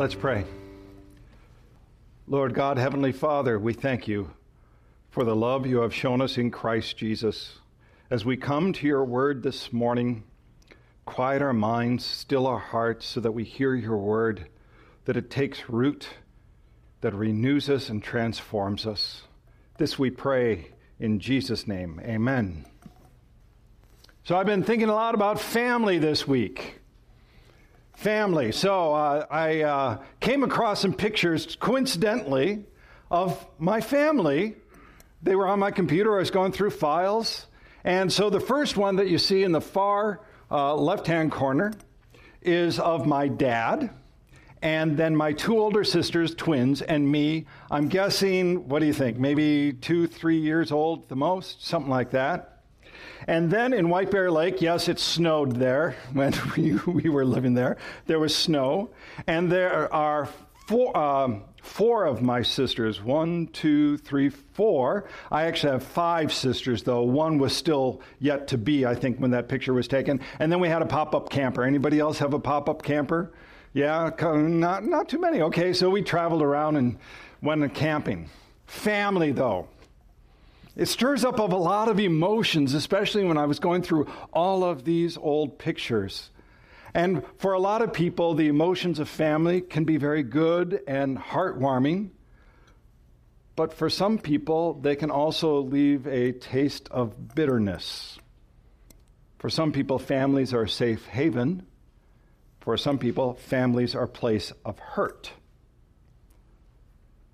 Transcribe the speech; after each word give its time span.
Let's 0.00 0.14
pray. 0.14 0.46
Lord 2.26 2.54
God, 2.54 2.78
Heavenly 2.78 3.12
Father, 3.12 3.58
we 3.58 3.74
thank 3.74 4.08
you 4.08 4.30
for 5.10 5.24
the 5.24 5.36
love 5.36 5.66
you 5.66 5.82
have 5.82 5.94
shown 5.94 6.22
us 6.22 6.38
in 6.38 6.50
Christ 6.50 6.96
Jesus. 6.96 7.58
As 8.08 8.24
we 8.24 8.38
come 8.38 8.72
to 8.72 8.86
your 8.86 9.04
word 9.04 9.42
this 9.42 9.74
morning, 9.74 10.22
quiet 11.04 11.42
our 11.42 11.52
minds, 11.52 12.06
still 12.06 12.46
our 12.46 12.58
hearts, 12.58 13.04
so 13.04 13.20
that 13.20 13.32
we 13.32 13.44
hear 13.44 13.74
your 13.74 13.98
word, 13.98 14.48
that 15.04 15.18
it 15.18 15.28
takes 15.28 15.68
root, 15.68 16.08
that 17.02 17.12
renews 17.12 17.68
us 17.68 17.90
and 17.90 18.02
transforms 18.02 18.86
us. 18.86 19.24
This 19.76 19.98
we 19.98 20.08
pray 20.08 20.68
in 20.98 21.20
Jesus' 21.20 21.68
name. 21.68 22.00
Amen. 22.02 22.64
So 24.24 24.34
I've 24.34 24.46
been 24.46 24.62
thinking 24.62 24.88
a 24.88 24.94
lot 24.94 25.14
about 25.14 25.38
family 25.38 25.98
this 25.98 26.26
week. 26.26 26.79
Family. 28.00 28.50
So 28.50 28.94
uh, 28.94 29.26
I 29.30 29.60
uh, 29.60 29.98
came 30.20 30.42
across 30.42 30.80
some 30.80 30.94
pictures, 30.94 31.54
coincidentally, 31.60 32.64
of 33.10 33.46
my 33.58 33.82
family. 33.82 34.56
They 35.22 35.36
were 35.36 35.46
on 35.46 35.58
my 35.58 35.70
computer. 35.70 36.16
I 36.16 36.20
was 36.20 36.30
going 36.30 36.52
through 36.52 36.70
files. 36.70 37.44
And 37.84 38.10
so 38.10 38.30
the 38.30 38.40
first 38.40 38.78
one 38.78 38.96
that 38.96 39.08
you 39.08 39.18
see 39.18 39.42
in 39.42 39.52
the 39.52 39.60
far 39.60 40.22
uh, 40.50 40.76
left 40.76 41.08
hand 41.08 41.30
corner 41.30 41.74
is 42.40 42.78
of 42.78 43.04
my 43.04 43.28
dad. 43.28 43.90
And 44.62 44.96
then 44.96 45.14
my 45.14 45.34
two 45.34 45.58
older 45.58 45.84
sisters, 45.84 46.34
twins, 46.34 46.80
and 46.80 47.06
me. 47.06 47.44
I'm 47.70 47.88
guessing, 47.88 48.66
what 48.66 48.78
do 48.78 48.86
you 48.86 48.94
think? 48.94 49.18
Maybe 49.18 49.74
two, 49.74 50.06
three 50.06 50.38
years 50.38 50.72
old 50.72 51.10
the 51.10 51.16
most, 51.16 51.66
something 51.66 51.90
like 51.90 52.12
that. 52.12 52.59
And 53.26 53.50
then 53.50 53.72
in 53.72 53.88
White 53.88 54.10
Bear 54.10 54.30
Lake, 54.30 54.60
yes, 54.60 54.88
it 54.88 54.98
snowed 54.98 55.56
there 55.56 55.96
when 56.12 56.34
we, 56.56 56.74
we 56.86 57.08
were 57.08 57.24
living 57.24 57.54
there. 57.54 57.76
There 58.06 58.18
was 58.18 58.34
snow. 58.34 58.90
And 59.26 59.50
there 59.50 59.92
are 59.92 60.28
four, 60.66 60.96
um, 60.96 61.42
four 61.62 62.06
of 62.06 62.22
my 62.22 62.42
sisters 62.42 63.02
one, 63.02 63.48
two, 63.48 63.98
three, 63.98 64.28
four. 64.28 65.08
I 65.30 65.44
actually 65.44 65.72
have 65.72 65.82
five 65.82 66.32
sisters, 66.32 66.82
though. 66.82 67.02
One 67.02 67.38
was 67.38 67.54
still 67.54 68.00
yet 68.18 68.48
to 68.48 68.58
be, 68.58 68.86
I 68.86 68.94
think, 68.94 69.18
when 69.18 69.32
that 69.32 69.48
picture 69.48 69.74
was 69.74 69.88
taken. 69.88 70.20
And 70.38 70.50
then 70.50 70.60
we 70.60 70.68
had 70.68 70.82
a 70.82 70.86
pop 70.86 71.14
up 71.14 71.30
camper. 71.30 71.64
Anybody 71.64 71.98
else 71.98 72.18
have 72.18 72.34
a 72.34 72.40
pop 72.40 72.68
up 72.68 72.82
camper? 72.82 73.32
Yeah, 73.72 74.10
not, 74.20 74.84
not 74.84 75.08
too 75.08 75.20
many. 75.20 75.42
Okay, 75.42 75.72
so 75.72 75.90
we 75.90 76.02
traveled 76.02 76.42
around 76.42 76.76
and 76.76 76.98
went 77.40 77.74
camping. 77.74 78.28
Family, 78.66 79.32
though. 79.32 79.68
It 80.76 80.86
stirs 80.86 81.24
up 81.24 81.38
a 81.38 81.42
lot 81.42 81.88
of 81.88 81.98
emotions, 81.98 82.74
especially 82.74 83.24
when 83.24 83.36
I 83.36 83.46
was 83.46 83.58
going 83.58 83.82
through 83.82 84.06
all 84.32 84.64
of 84.64 84.84
these 84.84 85.16
old 85.16 85.58
pictures. 85.58 86.30
And 86.94 87.22
for 87.38 87.52
a 87.52 87.58
lot 87.58 87.82
of 87.82 87.92
people, 87.92 88.34
the 88.34 88.48
emotions 88.48 88.98
of 88.98 89.08
family 89.08 89.60
can 89.60 89.84
be 89.84 89.96
very 89.96 90.22
good 90.22 90.80
and 90.86 91.18
heartwarming. 91.18 92.10
But 93.56 93.74
for 93.74 93.90
some 93.90 94.18
people, 94.18 94.74
they 94.74 94.96
can 94.96 95.10
also 95.10 95.60
leave 95.60 96.06
a 96.06 96.32
taste 96.32 96.88
of 96.90 97.34
bitterness. 97.34 98.18
For 99.38 99.50
some 99.50 99.72
people, 99.72 99.98
families 99.98 100.54
are 100.54 100.62
a 100.62 100.68
safe 100.68 101.06
haven. 101.06 101.66
For 102.60 102.76
some 102.76 102.98
people, 102.98 103.34
families 103.34 103.94
are 103.94 104.04
a 104.04 104.08
place 104.08 104.52
of 104.64 104.78
hurt. 104.78 105.32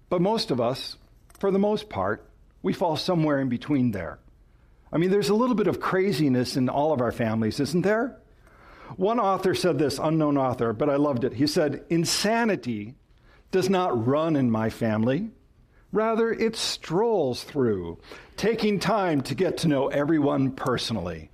But 0.08 0.20
most 0.20 0.50
of 0.50 0.60
us, 0.60 0.96
for 1.38 1.50
the 1.50 1.58
most 1.58 1.88
part, 1.88 2.30
we 2.62 2.72
fall 2.72 2.96
somewhere 2.96 3.40
in 3.40 3.48
between 3.48 3.90
there. 3.90 4.18
I 4.92 4.98
mean, 4.98 5.10
there's 5.10 5.28
a 5.28 5.34
little 5.34 5.54
bit 5.54 5.66
of 5.66 5.80
craziness 5.80 6.56
in 6.56 6.68
all 6.68 6.92
of 6.92 7.00
our 7.00 7.12
families, 7.12 7.60
isn't 7.60 7.82
there? 7.82 8.18
One 8.96 9.18
author 9.18 9.54
said 9.54 9.78
this, 9.78 9.98
unknown 9.98 10.38
author, 10.38 10.72
but 10.72 10.88
I 10.88 10.96
loved 10.96 11.24
it. 11.24 11.34
He 11.34 11.46
said, 11.46 11.84
Insanity 11.90 12.94
does 13.50 13.68
not 13.68 14.06
run 14.06 14.36
in 14.36 14.50
my 14.50 14.70
family. 14.70 15.30
Rather, 15.92 16.32
it 16.32 16.56
strolls 16.56 17.42
through, 17.42 17.98
taking 18.36 18.78
time 18.78 19.22
to 19.22 19.34
get 19.34 19.58
to 19.58 19.68
know 19.68 19.88
everyone 19.88 20.52
personally. 20.52 21.30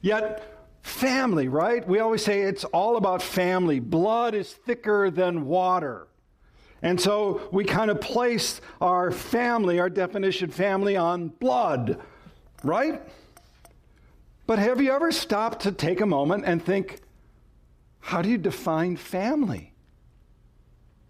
Yet, 0.00 0.60
family, 0.82 1.48
right? 1.48 1.86
We 1.86 2.00
always 2.00 2.24
say 2.24 2.42
it's 2.42 2.64
all 2.64 2.96
about 2.96 3.22
family. 3.22 3.80
Blood 3.80 4.34
is 4.34 4.52
thicker 4.52 5.10
than 5.10 5.46
water. 5.46 6.06
And 6.82 7.00
so 7.00 7.48
we 7.52 7.64
kind 7.64 7.90
of 7.90 8.00
place 8.00 8.60
our 8.80 9.10
family, 9.10 9.78
our 9.78 9.90
definition 9.90 10.50
family, 10.50 10.96
on 10.96 11.28
blood, 11.28 12.00
right? 12.62 13.02
But 14.46 14.58
have 14.58 14.80
you 14.80 14.90
ever 14.92 15.12
stopped 15.12 15.62
to 15.62 15.72
take 15.72 16.00
a 16.00 16.06
moment 16.06 16.44
and 16.46 16.64
think, 16.64 17.00
how 18.00 18.22
do 18.22 18.28
you 18.28 18.38
define 18.38 18.96
family? 18.96 19.74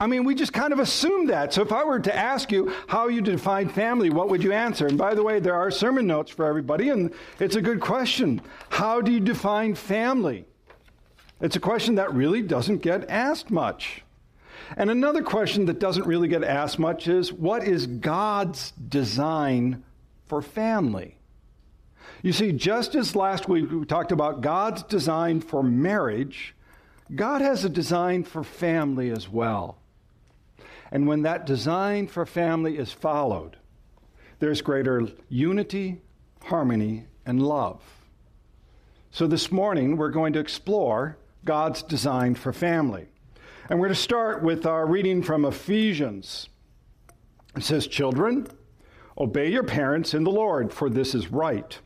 I 0.00 0.06
mean, 0.06 0.24
we 0.24 0.34
just 0.34 0.54
kind 0.54 0.72
of 0.72 0.78
assume 0.78 1.26
that. 1.26 1.52
So 1.52 1.60
if 1.60 1.72
I 1.72 1.84
were 1.84 2.00
to 2.00 2.14
ask 2.14 2.50
you 2.50 2.74
how 2.86 3.08
you 3.08 3.20
define 3.20 3.68
family, 3.68 4.08
what 4.08 4.30
would 4.30 4.42
you 4.42 4.52
answer? 4.52 4.86
And 4.86 4.96
by 4.96 5.14
the 5.14 5.22
way, 5.22 5.40
there 5.40 5.54
are 5.54 5.70
sermon 5.70 6.06
notes 6.06 6.30
for 6.30 6.46
everybody, 6.46 6.88
and 6.88 7.12
it's 7.38 7.54
a 7.54 7.60
good 7.60 7.80
question. 7.80 8.40
How 8.70 9.02
do 9.02 9.12
you 9.12 9.20
define 9.20 9.74
family? 9.74 10.46
It's 11.40 11.56
a 11.56 11.60
question 11.60 11.96
that 11.96 12.12
really 12.14 12.40
doesn't 12.42 12.78
get 12.78 13.08
asked 13.10 13.50
much. 13.50 14.02
And 14.76 14.90
another 14.90 15.22
question 15.22 15.66
that 15.66 15.78
doesn't 15.78 16.06
really 16.06 16.28
get 16.28 16.44
asked 16.44 16.78
much 16.78 17.08
is 17.08 17.32
what 17.32 17.64
is 17.64 17.86
God's 17.86 18.72
design 18.72 19.84
for 20.26 20.42
family? 20.42 21.16
You 22.22 22.32
see, 22.32 22.52
just 22.52 22.94
as 22.94 23.16
last 23.16 23.48
week 23.48 23.70
we 23.70 23.84
talked 23.84 24.12
about 24.12 24.42
God's 24.42 24.82
design 24.82 25.40
for 25.40 25.62
marriage, 25.62 26.54
God 27.14 27.40
has 27.40 27.64
a 27.64 27.68
design 27.68 28.24
for 28.24 28.44
family 28.44 29.10
as 29.10 29.28
well. 29.28 29.78
And 30.92 31.06
when 31.06 31.22
that 31.22 31.46
design 31.46 32.08
for 32.08 32.26
family 32.26 32.76
is 32.76 32.92
followed, 32.92 33.56
there's 34.38 34.62
greater 34.62 35.08
unity, 35.28 36.00
harmony, 36.44 37.04
and 37.24 37.42
love. 37.42 37.82
So 39.10 39.26
this 39.26 39.50
morning 39.50 39.96
we're 39.96 40.10
going 40.10 40.32
to 40.34 40.38
explore 40.38 41.16
God's 41.44 41.82
design 41.82 42.34
for 42.34 42.52
family. 42.52 43.08
And 43.70 43.78
we're 43.78 43.86
going 43.86 43.94
to 43.94 44.02
start 44.02 44.42
with 44.42 44.66
our 44.66 44.84
reading 44.84 45.22
from 45.22 45.44
Ephesians. 45.44 46.48
It 47.56 47.62
says, 47.62 47.86
Children, 47.86 48.48
obey 49.16 49.48
your 49.48 49.62
parents 49.62 50.12
in 50.12 50.24
the 50.24 50.30
Lord, 50.32 50.72
for 50.72 50.90
this 50.90 51.14
is 51.14 51.30
right. 51.30 51.78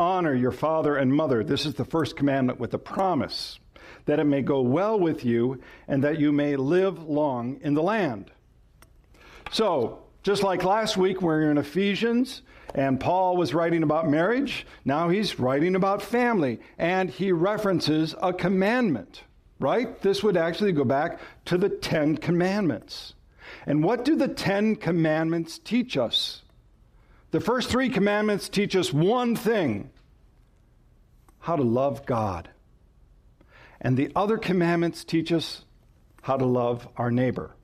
Honor 0.00 0.34
your 0.34 0.50
father 0.50 0.96
and 0.96 1.14
mother. 1.14 1.44
This 1.44 1.64
is 1.64 1.74
the 1.74 1.84
first 1.84 2.16
commandment 2.16 2.58
with 2.58 2.74
a 2.74 2.78
promise 2.78 3.60
that 4.06 4.18
it 4.18 4.24
may 4.24 4.42
go 4.42 4.62
well 4.62 4.98
with 4.98 5.24
you 5.24 5.62
and 5.86 6.02
that 6.02 6.18
you 6.18 6.32
may 6.32 6.56
live 6.56 7.00
long 7.04 7.60
in 7.60 7.74
the 7.74 7.84
land. 7.84 8.32
So, 9.52 10.00
just 10.24 10.42
like 10.42 10.64
last 10.64 10.96
week, 10.96 11.22
we're 11.22 11.48
in 11.52 11.56
Ephesians, 11.56 12.42
and 12.74 12.98
Paul 12.98 13.36
was 13.36 13.54
writing 13.54 13.84
about 13.84 14.10
marriage. 14.10 14.66
Now 14.84 15.08
he's 15.08 15.38
writing 15.38 15.76
about 15.76 16.02
family, 16.02 16.58
and 16.78 17.08
he 17.08 17.30
references 17.30 18.16
a 18.20 18.32
commandment 18.32 19.22
right? 19.58 20.00
This 20.02 20.22
would 20.22 20.36
actually 20.36 20.72
go 20.72 20.84
back 20.84 21.20
to 21.46 21.58
the 21.58 21.68
Ten 21.68 22.16
Commandments. 22.16 23.14
And 23.66 23.82
what 23.82 24.04
do 24.04 24.16
the 24.16 24.28
Ten 24.28 24.76
Commandments 24.76 25.58
teach 25.58 25.96
us? 25.96 26.42
The 27.30 27.40
first 27.40 27.68
three 27.68 27.88
commandments 27.88 28.48
teach 28.48 28.76
us 28.76 28.92
one 28.92 29.36
thing 29.36 29.90
how 31.40 31.56
to 31.56 31.62
love 31.62 32.06
God. 32.06 32.48
And 33.80 33.96
the 33.96 34.10
other 34.16 34.38
commandments 34.38 35.04
teach 35.04 35.32
us 35.32 35.64
how 36.22 36.36
to 36.36 36.44
love 36.44 36.88
our 36.96 37.10
neighbor. 37.10 37.54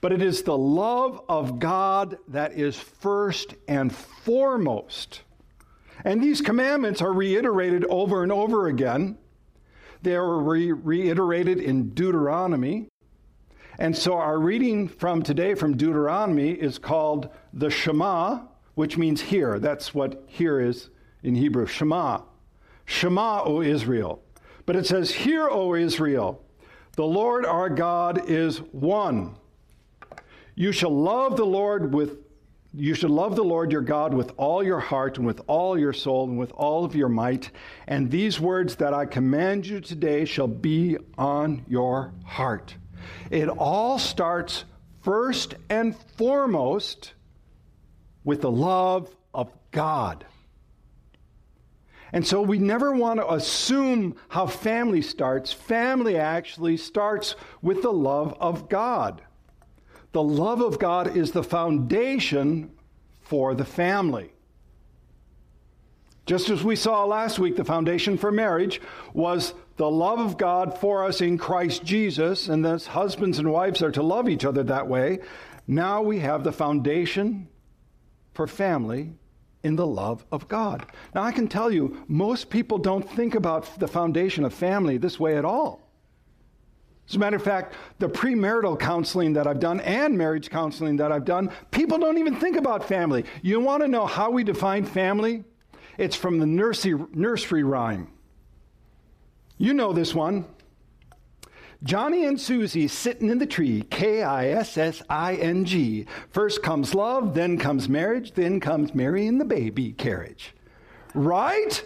But 0.00 0.12
it 0.12 0.22
is 0.22 0.42
the 0.42 0.56
love 0.56 1.22
of 1.28 1.58
God 1.58 2.18
that 2.28 2.54
is 2.54 2.78
first 2.78 3.54
and 3.68 3.94
foremost. 3.94 5.22
And 6.04 6.22
these 6.22 6.40
commandments 6.40 7.02
are 7.02 7.12
reiterated 7.12 7.84
over 7.84 8.22
and 8.22 8.32
over 8.32 8.66
again 8.66 9.18
they 10.02 10.14
are 10.14 10.38
re- 10.38 10.72
reiterated 10.72 11.58
in 11.58 11.90
Deuteronomy. 11.90 12.88
And 13.78 13.96
so 13.96 14.14
our 14.14 14.38
reading 14.38 14.88
from 14.88 15.22
today 15.22 15.54
from 15.54 15.76
Deuteronomy 15.76 16.52
is 16.52 16.78
called 16.78 17.28
the 17.52 17.70
Shema, 17.70 18.40
which 18.74 18.98
means 18.98 19.20
hear. 19.20 19.58
That's 19.58 19.94
what 19.94 20.24
hear 20.26 20.60
is 20.60 20.90
in 21.22 21.34
Hebrew, 21.34 21.66
Shema. 21.66 22.22
Shema, 22.84 23.42
O 23.44 23.62
Israel. 23.62 24.22
But 24.66 24.76
it 24.76 24.86
says, 24.86 25.10
Hear, 25.10 25.48
O 25.48 25.74
Israel, 25.74 26.44
the 26.96 27.04
Lord 27.04 27.46
our 27.46 27.70
God 27.70 28.28
is 28.28 28.58
one. 28.58 29.36
You 30.54 30.72
shall 30.72 30.94
love 30.94 31.36
the 31.36 31.46
Lord 31.46 31.94
with 31.94 32.21
you 32.74 32.94
should 32.94 33.10
love 33.10 33.36
the 33.36 33.44
Lord 33.44 33.70
your 33.70 33.82
God 33.82 34.14
with 34.14 34.32
all 34.38 34.62
your 34.62 34.80
heart 34.80 35.18
and 35.18 35.26
with 35.26 35.42
all 35.46 35.78
your 35.78 35.92
soul 35.92 36.28
and 36.28 36.38
with 36.38 36.52
all 36.52 36.84
of 36.84 36.94
your 36.94 37.08
might. 37.08 37.50
And 37.86 38.10
these 38.10 38.40
words 38.40 38.76
that 38.76 38.94
I 38.94 39.04
command 39.04 39.66
you 39.66 39.80
today 39.80 40.24
shall 40.24 40.48
be 40.48 40.96
on 41.18 41.64
your 41.68 42.14
heart. 42.24 42.74
It 43.30 43.48
all 43.48 43.98
starts 43.98 44.64
first 45.02 45.54
and 45.68 45.94
foremost 46.16 47.12
with 48.24 48.40
the 48.40 48.50
love 48.50 49.14
of 49.34 49.52
God. 49.70 50.24
And 52.12 52.26
so 52.26 52.42
we 52.42 52.58
never 52.58 52.92
want 52.92 53.20
to 53.20 53.32
assume 53.32 54.16
how 54.28 54.46
family 54.46 55.02
starts. 55.02 55.52
Family 55.52 56.16
actually 56.16 56.76
starts 56.76 57.36
with 57.62 57.82
the 57.82 57.92
love 57.92 58.34
of 58.38 58.68
God. 58.68 59.22
The 60.12 60.22
love 60.22 60.60
of 60.60 60.78
God 60.78 61.16
is 61.16 61.32
the 61.32 61.42
foundation 61.42 62.70
for 63.20 63.54
the 63.54 63.64
family. 63.64 64.32
Just 66.26 66.50
as 66.50 66.62
we 66.62 66.76
saw 66.76 67.04
last 67.04 67.38
week, 67.38 67.56
the 67.56 67.64
foundation 67.64 68.16
for 68.16 68.30
marriage 68.30 68.80
was 69.12 69.54
the 69.76 69.90
love 69.90 70.20
of 70.20 70.38
God 70.38 70.78
for 70.78 71.04
us 71.04 71.20
in 71.20 71.38
Christ 71.38 71.82
Jesus, 71.82 72.48
and 72.48 72.64
thus 72.64 72.86
husbands 72.86 73.38
and 73.38 73.50
wives 73.50 73.82
are 73.82 73.90
to 73.90 74.02
love 74.02 74.28
each 74.28 74.44
other 74.44 74.62
that 74.64 74.86
way. 74.86 75.18
Now 75.66 76.02
we 76.02 76.20
have 76.20 76.44
the 76.44 76.52
foundation 76.52 77.48
for 78.34 78.46
family 78.46 79.12
in 79.62 79.76
the 79.76 79.86
love 79.86 80.24
of 80.30 80.48
God. 80.48 80.86
Now, 81.14 81.22
I 81.22 81.32
can 81.32 81.48
tell 81.48 81.70
you, 81.70 82.04
most 82.08 82.50
people 82.50 82.78
don't 82.78 83.08
think 83.08 83.34
about 83.34 83.78
the 83.78 83.88
foundation 83.88 84.44
of 84.44 84.52
family 84.52 84.98
this 84.98 85.18
way 85.18 85.36
at 85.36 85.44
all. 85.44 85.80
As 87.08 87.16
a 87.16 87.18
matter 87.18 87.36
of 87.36 87.42
fact, 87.42 87.74
the 87.98 88.08
premarital 88.08 88.78
counseling 88.78 89.32
that 89.34 89.46
I've 89.46 89.60
done 89.60 89.80
and 89.80 90.16
marriage 90.16 90.50
counseling 90.50 90.96
that 90.96 91.12
I've 91.12 91.24
done, 91.24 91.50
people 91.70 91.98
don't 91.98 92.18
even 92.18 92.36
think 92.36 92.56
about 92.56 92.84
family. 92.84 93.24
You 93.42 93.60
want 93.60 93.82
to 93.82 93.88
know 93.88 94.06
how 94.06 94.30
we 94.30 94.44
define 94.44 94.84
family? 94.84 95.44
It's 95.98 96.16
from 96.16 96.38
the 96.38 96.46
nursery, 96.46 97.04
nursery 97.12 97.64
rhyme. 97.64 98.08
You 99.58 99.74
know 99.74 99.92
this 99.92 100.14
one. 100.14 100.46
Johnny 101.84 102.24
and 102.24 102.40
Susie 102.40 102.86
sitting 102.86 103.28
in 103.28 103.38
the 103.38 103.46
tree, 103.46 103.82
K 103.90 104.22
I 104.22 104.48
S 104.50 104.78
S 104.78 105.02
I 105.10 105.34
N 105.34 105.64
G. 105.64 106.06
First 106.30 106.62
comes 106.62 106.94
love, 106.94 107.34
then 107.34 107.58
comes 107.58 107.88
marriage, 107.88 108.32
then 108.32 108.60
comes 108.60 108.94
Mary 108.94 109.26
in 109.26 109.38
the 109.38 109.44
baby 109.44 109.92
carriage. 109.92 110.54
Right? 111.12 111.84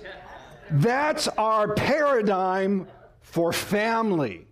That's 0.70 1.28
our 1.28 1.74
paradigm 1.74 2.86
for 3.22 3.52
family. 3.52 4.45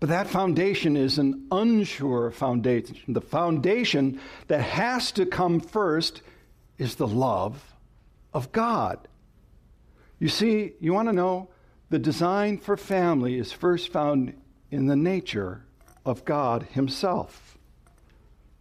But 0.00 0.10
that 0.10 0.28
foundation 0.28 0.96
is 0.96 1.18
an 1.18 1.48
unsure 1.50 2.30
foundation. 2.30 2.96
The 3.08 3.20
foundation 3.20 4.20
that 4.46 4.60
has 4.60 5.10
to 5.12 5.26
come 5.26 5.60
first 5.60 6.22
is 6.78 6.94
the 6.94 7.06
love 7.06 7.74
of 8.32 8.52
God. 8.52 9.08
You 10.20 10.28
see, 10.28 10.72
you 10.80 10.92
want 10.92 11.08
to 11.08 11.12
know 11.12 11.48
the 11.90 11.98
design 11.98 12.58
for 12.58 12.76
family 12.76 13.38
is 13.38 13.52
first 13.52 13.90
found 13.90 14.34
in 14.70 14.86
the 14.86 14.96
nature 14.96 15.64
of 16.04 16.24
God 16.24 16.64
Himself. 16.70 17.58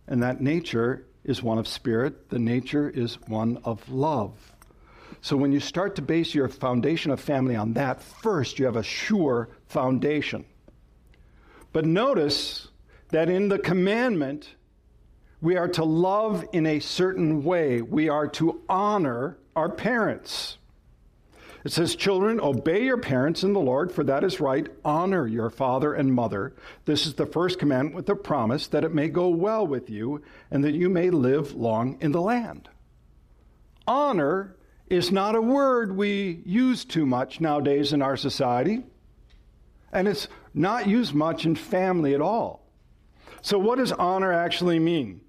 And 0.07 0.23
that 0.23 0.41
nature 0.41 1.05
is 1.23 1.43
one 1.43 1.57
of 1.57 1.67
spirit, 1.67 2.29
the 2.29 2.39
nature 2.39 2.89
is 2.89 3.19
one 3.27 3.59
of 3.63 3.87
love. 3.89 4.53
So 5.21 5.35
when 5.35 5.51
you 5.51 5.59
start 5.59 5.95
to 5.95 6.01
base 6.01 6.33
your 6.33 6.47
foundation 6.47 7.11
of 7.11 7.19
family 7.19 7.55
on 7.55 7.73
that, 7.73 8.01
first 8.01 8.59
you 8.59 8.65
have 8.65 8.77
a 8.77 8.83
sure 8.83 9.49
foundation. 9.65 10.45
But 11.77 11.85
notice 11.85 12.69
that 13.09 13.29
in 13.29 13.49
the 13.49 13.59
commandment, 13.59 14.55
we 15.41 15.57
are 15.57 15.67
to 15.67 15.83
love 15.83 16.43
in 16.51 16.65
a 16.65 16.79
certain 16.79 17.43
way. 17.43 17.83
We 17.83 18.09
are 18.09 18.27
to 18.29 18.63
honor 18.67 19.37
our 19.55 19.69
parents. 19.69 20.57
It 21.63 21.71
says, 21.71 21.95
Children, 21.95 22.41
obey 22.41 22.85
your 22.85 22.97
parents 22.97 23.43
in 23.43 23.53
the 23.53 23.59
Lord, 23.59 23.91
for 23.91 24.03
that 24.05 24.23
is 24.23 24.39
right. 24.39 24.67
Honor 24.83 25.27
your 25.27 25.51
father 25.51 25.93
and 25.93 26.11
mother. 26.11 26.55
This 26.85 27.05
is 27.05 27.13
the 27.13 27.27
first 27.27 27.59
commandment 27.59 27.95
with 27.95 28.09
a 28.09 28.15
promise 28.15 28.65
that 28.65 28.83
it 28.83 28.91
may 28.91 29.07
go 29.07 29.29
well 29.29 29.67
with 29.67 29.87
you 29.87 30.23
and 30.49 30.63
that 30.63 30.73
you 30.73 30.89
may 30.89 31.11
live 31.11 31.53
long 31.53 31.99
in 32.01 32.11
the 32.11 32.21
land. 32.21 32.69
Honor 33.85 34.55
is 34.87 35.11
not 35.11 35.35
a 35.35 35.41
word 35.43 35.95
we 35.95 36.41
use 36.43 36.85
too 36.85 37.05
much 37.05 37.39
nowadays 37.39 37.93
in 37.93 38.01
our 38.01 38.17
society, 38.17 38.81
and 39.93 40.07
it's 40.07 40.27
not 40.57 40.87
used 40.87 41.13
much 41.13 41.45
in 41.45 41.55
family 41.55 42.13
at 42.13 42.21
all. 42.21 42.65
So, 43.41 43.59
what 43.59 43.77
does 43.77 43.91
honor 43.91 44.33
actually 44.33 44.79
mean? 44.79 45.21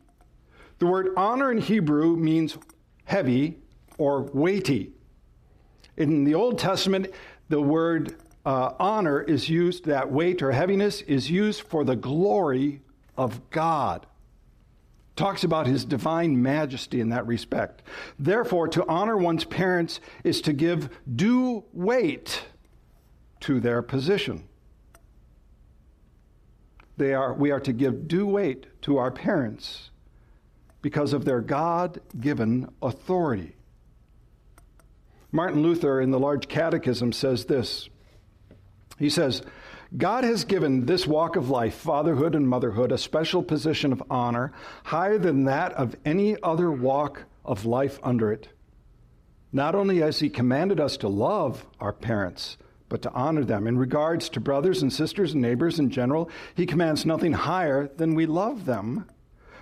The 0.79 0.87
word 0.87 1.11
honor 1.17 1.53
in 1.53 1.59
Hebrew 1.59 2.17
means 2.17 2.57
heavy 3.05 3.59
or 3.99 4.23
weighty. 4.23 4.93
In 5.97 6.25
the 6.25 6.35
Old 6.35 6.59
Testament, 6.59 7.09
the 7.49 7.61
word 7.61 8.17
uh, 8.47 8.73
honor 8.79 9.21
is 9.21 9.49
used, 9.49 9.85
that 9.85 10.11
weight 10.11 10.41
or 10.43 10.53
heaviness 10.53 11.03
is 11.03 11.31
used 11.31 11.63
for 11.63 11.85
the 11.85 11.97
glory 11.97 12.81
of 13.17 13.51
God. 13.51 14.07
Talks 15.17 15.43
about 15.43 15.67
his 15.67 15.85
divine 15.85 16.41
majesty 16.41 17.01
in 17.01 17.09
that 17.09 17.27
respect. 17.27 17.83
Therefore, 18.19 18.69
to 18.69 18.87
honor 18.87 19.17
one's 19.17 19.45
parents 19.45 20.01
is 20.23 20.41
to 20.43 20.53
give 20.53 20.89
due 21.17 21.65
weight 21.73 22.45
to 23.41 23.59
their 23.59 23.83
position. 23.83 24.48
They 26.99 27.15
are, 27.15 27.33
we 27.33 27.53
are 27.53 27.61
to 27.61 27.73
give 27.73 28.09
due 28.09 28.27
weight 28.27 28.67
to 28.83 28.99
our 28.99 29.13
parents 29.13 29.91
because 30.83 31.13
of 31.13 31.25
their 31.25 31.41
God 31.41 32.01
given 32.19 32.69
authority. 32.83 33.55
Martin 35.31 35.63
Luther 35.63 36.01
in 36.01 36.11
the 36.11 36.19
Large 36.19 36.49
Catechism 36.49 37.13
says 37.13 37.45
this 37.45 37.89
He 38.99 39.09
says, 39.09 39.43
God 39.97 40.25
has 40.25 40.45
given 40.45 40.87
this 40.87 41.07
walk 41.07 41.37
of 41.37 41.49
life, 41.49 41.75
fatherhood 41.75 42.35
and 42.35 42.49
motherhood, 42.49 42.91
a 42.91 42.99
special 42.99 43.45
position 43.45 43.93
of 43.93 44.03
honor, 44.11 44.53
higher 44.85 45.19
than 45.19 45.45
that 45.45 45.73
of 45.75 45.97
any 46.05 46.37
other 46.43 46.71
walk 46.71 47.25
of 47.45 47.65
life 47.65 48.01
under 48.03 48.33
it. 48.33 48.49
Not 49.53 49.77
only 49.77 49.99
has 49.99 50.19
He 50.19 50.29
commanded 50.29 50.81
us 50.81 50.97
to 50.99 51.09
love 51.09 51.65
our 51.81 51.93
parents, 51.93 52.59
but 52.89 53.03
to 53.03 53.13
honor 53.13 53.45
them. 53.45 53.67
In 53.67 53.79
regards 53.79 54.29
to 54.31 54.41
brothers 54.41 54.83
and 54.83 54.93
sisters 54.93 55.33
and 55.33 55.43
neighbors 55.43 55.79
in 55.79 55.91
general, 55.91 56.31
He 56.55 56.67
commands 56.67 57.05
nothing 57.07 57.33
higher 57.33 57.89
than 57.97 58.15
we 58.15 58.27
love 58.27 58.65
them 58.65 59.07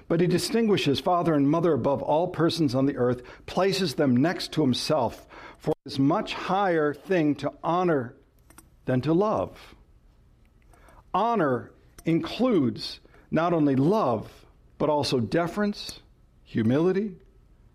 but 0.08 0.20
he 0.20 0.26
distinguishes 0.26 1.00
father 1.00 1.34
and 1.34 1.48
mother 1.48 1.72
above 1.72 2.02
all 2.02 2.28
persons 2.28 2.74
on 2.74 2.86
the 2.86 2.96
earth, 2.96 3.22
places 3.46 3.94
them 3.94 4.16
next 4.16 4.52
to 4.52 4.62
himself, 4.62 5.26
for 5.58 5.70
it 5.70 5.90
is 5.90 5.98
much 5.98 6.32
higher 6.32 6.94
thing 6.94 7.34
to 7.36 7.52
honor 7.62 8.14
than 8.84 9.00
to 9.00 9.12
love. 9.12 9.74
Honor 11.12 11.72
includes 12.04 13.00
not 13.30 13.52
only 13.52 13.74
love, 13.74 14.30
but 14.78 14.88
also 14.88 15.18
deference, 15.18 16.00
humility, 16.44 17.16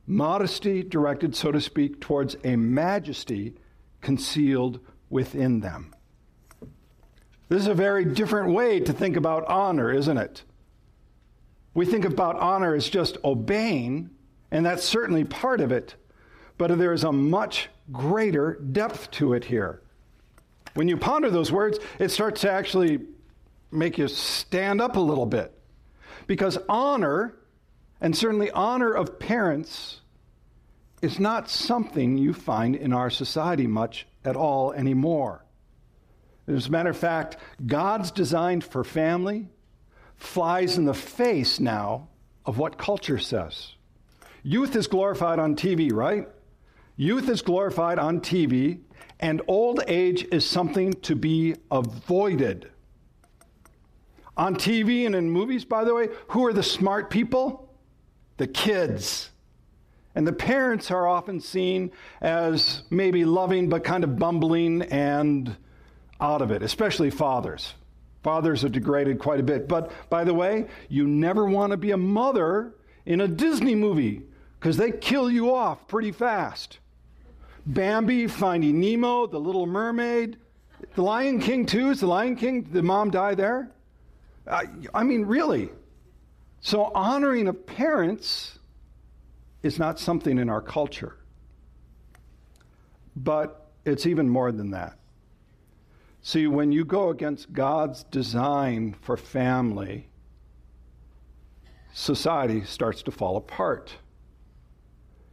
modesty 0.07 0.83
directed, 0.83 1.35
so 1.35 1.51
to 1.51 1.59
speak, 1.59 1.99
towards 1.99 2.37
a 2.43 2.55
majesty 2.55 3.55
concealed 3.99 4.79
within 5.11 5.59
them. 5.59 5.93
This 7.49 7.61
is 7.61 7.67
a 7.67 7.75
very 7.75 8.05
different 8.05 8.53
way 8.53 8.79
to 8.79 8.93
think 8.93 9.17
about 9.17 9.45
honor, 9.45 9.91
isn't 9.91 10.17
it? 10.17 10.43
We 11.73 11.85
think 11.85 12.05
about 12.05 12.37
honor 12.37 12.73
as 12.73 12.89
just 12.89 13.17
obeying, 13.23 14.09
and 14.49 14.65
that's 14.65 14.83
certainly 14.83 15.25
part 15.25 15.61
of 15.61 15.71
it, 15.71 15.95
but 16.57 16.77
there 16.77 16.93
is 16.93 17.03
a 17.03 17.11
much 17.11 17.69
greater 17.91 18.53
depth 18.53 19.11
to 19.11 19.33
it 19.33 19.45
here. 19.45 19.81
When 20.73 20.87
you 20.87 20.95
ponder 20.95 21.29
those 21.29 21.51
words, 21.51 21.77
it 21.99 22.09
starts 22.09 22.41
to 22.41 22.51
actually 22.51 22.99
make 23.69 23.97
you 23.97 24.07
stand 24.07 24.81
up 24.81 24.95
a 24.95 25.01
little 25.01 25.25
bit. 25.25 25.53
Because 26.27 26.57
honor, 26.69 27.35
and 27.99 28.15
certainly 28.15 28.49
honor 28.51 28.93
of 28.93 29.19
parents, 29.19 29.99
is 31.01 31.19
not 31.19 31.49
something 31.49 32.17
you 32.17 32.33
find 32.33 32.75
in 32.75 32.93
our 32.93 33.09
society 33.09 33.67
much 33.67 34.07
at 34.23 34.35
all 34.35 34.73
anymore. 34.73 35.45
As 36.47 36.67
a 36.67 36.71
matter 36.71 36.89
of 36.89 36.97
fact, 36.97 37.37
God's 37.65 38.11
designed 38.11 38.63
for 38.63 38.83
family 38.83 39.47
flies 40.17 40.77
in 40.77 40.85
the 40.85 40.93
face 40.93 41.59
now 41.59 42.07
of 42.45 42.57
what 42.57 42.77
culture 42.77 43.17
says. 43.17 43.73
Youth 44.43 44.75
is 44.75 44.87
glorified 44.87 45.39
on 45.39 45.55
TV, 45.55 45.91
right? 45.91 46.27
Youth 46.95 47.29
is 47.29 47.41
glorified 47.41 47.97
on 47.99 48.21
TV, 48.21 48.81
and 49.19 49.41
old 49.47 49.81
age 49.87 50.23
is 50.31 50.45
something 50.45 50.93
to 51.01 51.15
be 51.15 51.55
avoided. 51.71 52.69
On 54.37 54.55
TV 54.55 55.05
and 55.05 55.15
in 55.15 55.29
movies, 55.29 55.65
by 55.65 55.83
the 55.83 55.93
way, 55.93 56.09
who 56.29 56.45
are 56.45 56.53
the 56.53 56.63
smart 56.63 57.09
people? 57.09 57.73
The 58.37 58.47
kids. 58.47 59.30
And 60.13 60.27
the 60.27 60.33
parents 60.33 60.91
are 60.91 61.07
often 61.07 61.39
seen 61.39 61.91
as 62.19 62.83
maybe 62.89 63.23
loving 63.25 63.69
but 63.69 63.83
kind 63.83 64.03
of 64.03 64.17
bumbling 64.17 64.81
and 64.83 65.55
out 66.19 66.41
of 66.41 66.51
it, 66.51 66.61
especially 66.63 67.09
fathers. 67.09 67.73
Fathers 68.23 68.63
are 68.63 68.69
degraded 68.69 69.19
quite 69.19 69.39
a 69.39 69.43
bit. 69.43 69.67
But 69.67 69.91
by 70.09 70.23
the 70.23 70.33
way, 70.33 70.67
you 70.89 71.07
never 71.07 71.45
want 71.45 71.71
to 71.71 71.77
be 71.77 71.91
a 71.91 71.97
mother 71.97 72.75
in 73.05 73.21
a 73.21 73.27
Disney 73.27 73.73
movie 73.73 74.21
because 74.59 74.77
they 74.77 74.91
kill 74.91 75.29
you 75.29 75.55
off 75.55 75.87
pretty 75.87 76.11
fast. 76.11 76.79
Bambi, 77.65 78.27
Finding 78.27 78.79
Nemo, 78.79 79.27
The 79.27 79.39
Little 79.39 79.65
Mermaid, 79.65 80.37
The 80.95 81.01
Lion 81.01 81.39
King, 81.39 81.65
too. 81.65 81.89
Is 81.89 82.01
The 82.01 82.07
Lion 82.07 82.35
King, 82.35 82.67
the 82.71 82.83
mom 82.83 83.11
die 83.11 83.35
there? 83.35 83.71
I, 84.47 84.65
I 84.93 85.03
mean, 85.03 85.25
really. 85.25 85.69
So, 86.61 86.91
honoring 86.93 87.47
of 87.47 87.65
parents 87.65 88.59
is 89.63 89.77
not 89.77 89.99
something 89.99 90.37
in 90.37 90.49
our 90.49 90.61
culture. 90.61 91.17
But 93.15 93.71
it's 93.85 94.05
even 94.05 94.29
more 94.29 94.51
than 94.51 94.71
that. 94.71 94.97
See, 96.21 96.47
when 96.47 96.71
you 96.71 96.85
go 96.85 97.09
against 97.09 97.51
God's 97.51 98.03
design 98.05 98.95
for 99.01 99.17
family, 99.17 100.07
society 101.93 102.63
starts 102.63 103.03
to 103.03 103.11
fall 103.11 103.37
apart. 103.37 103.95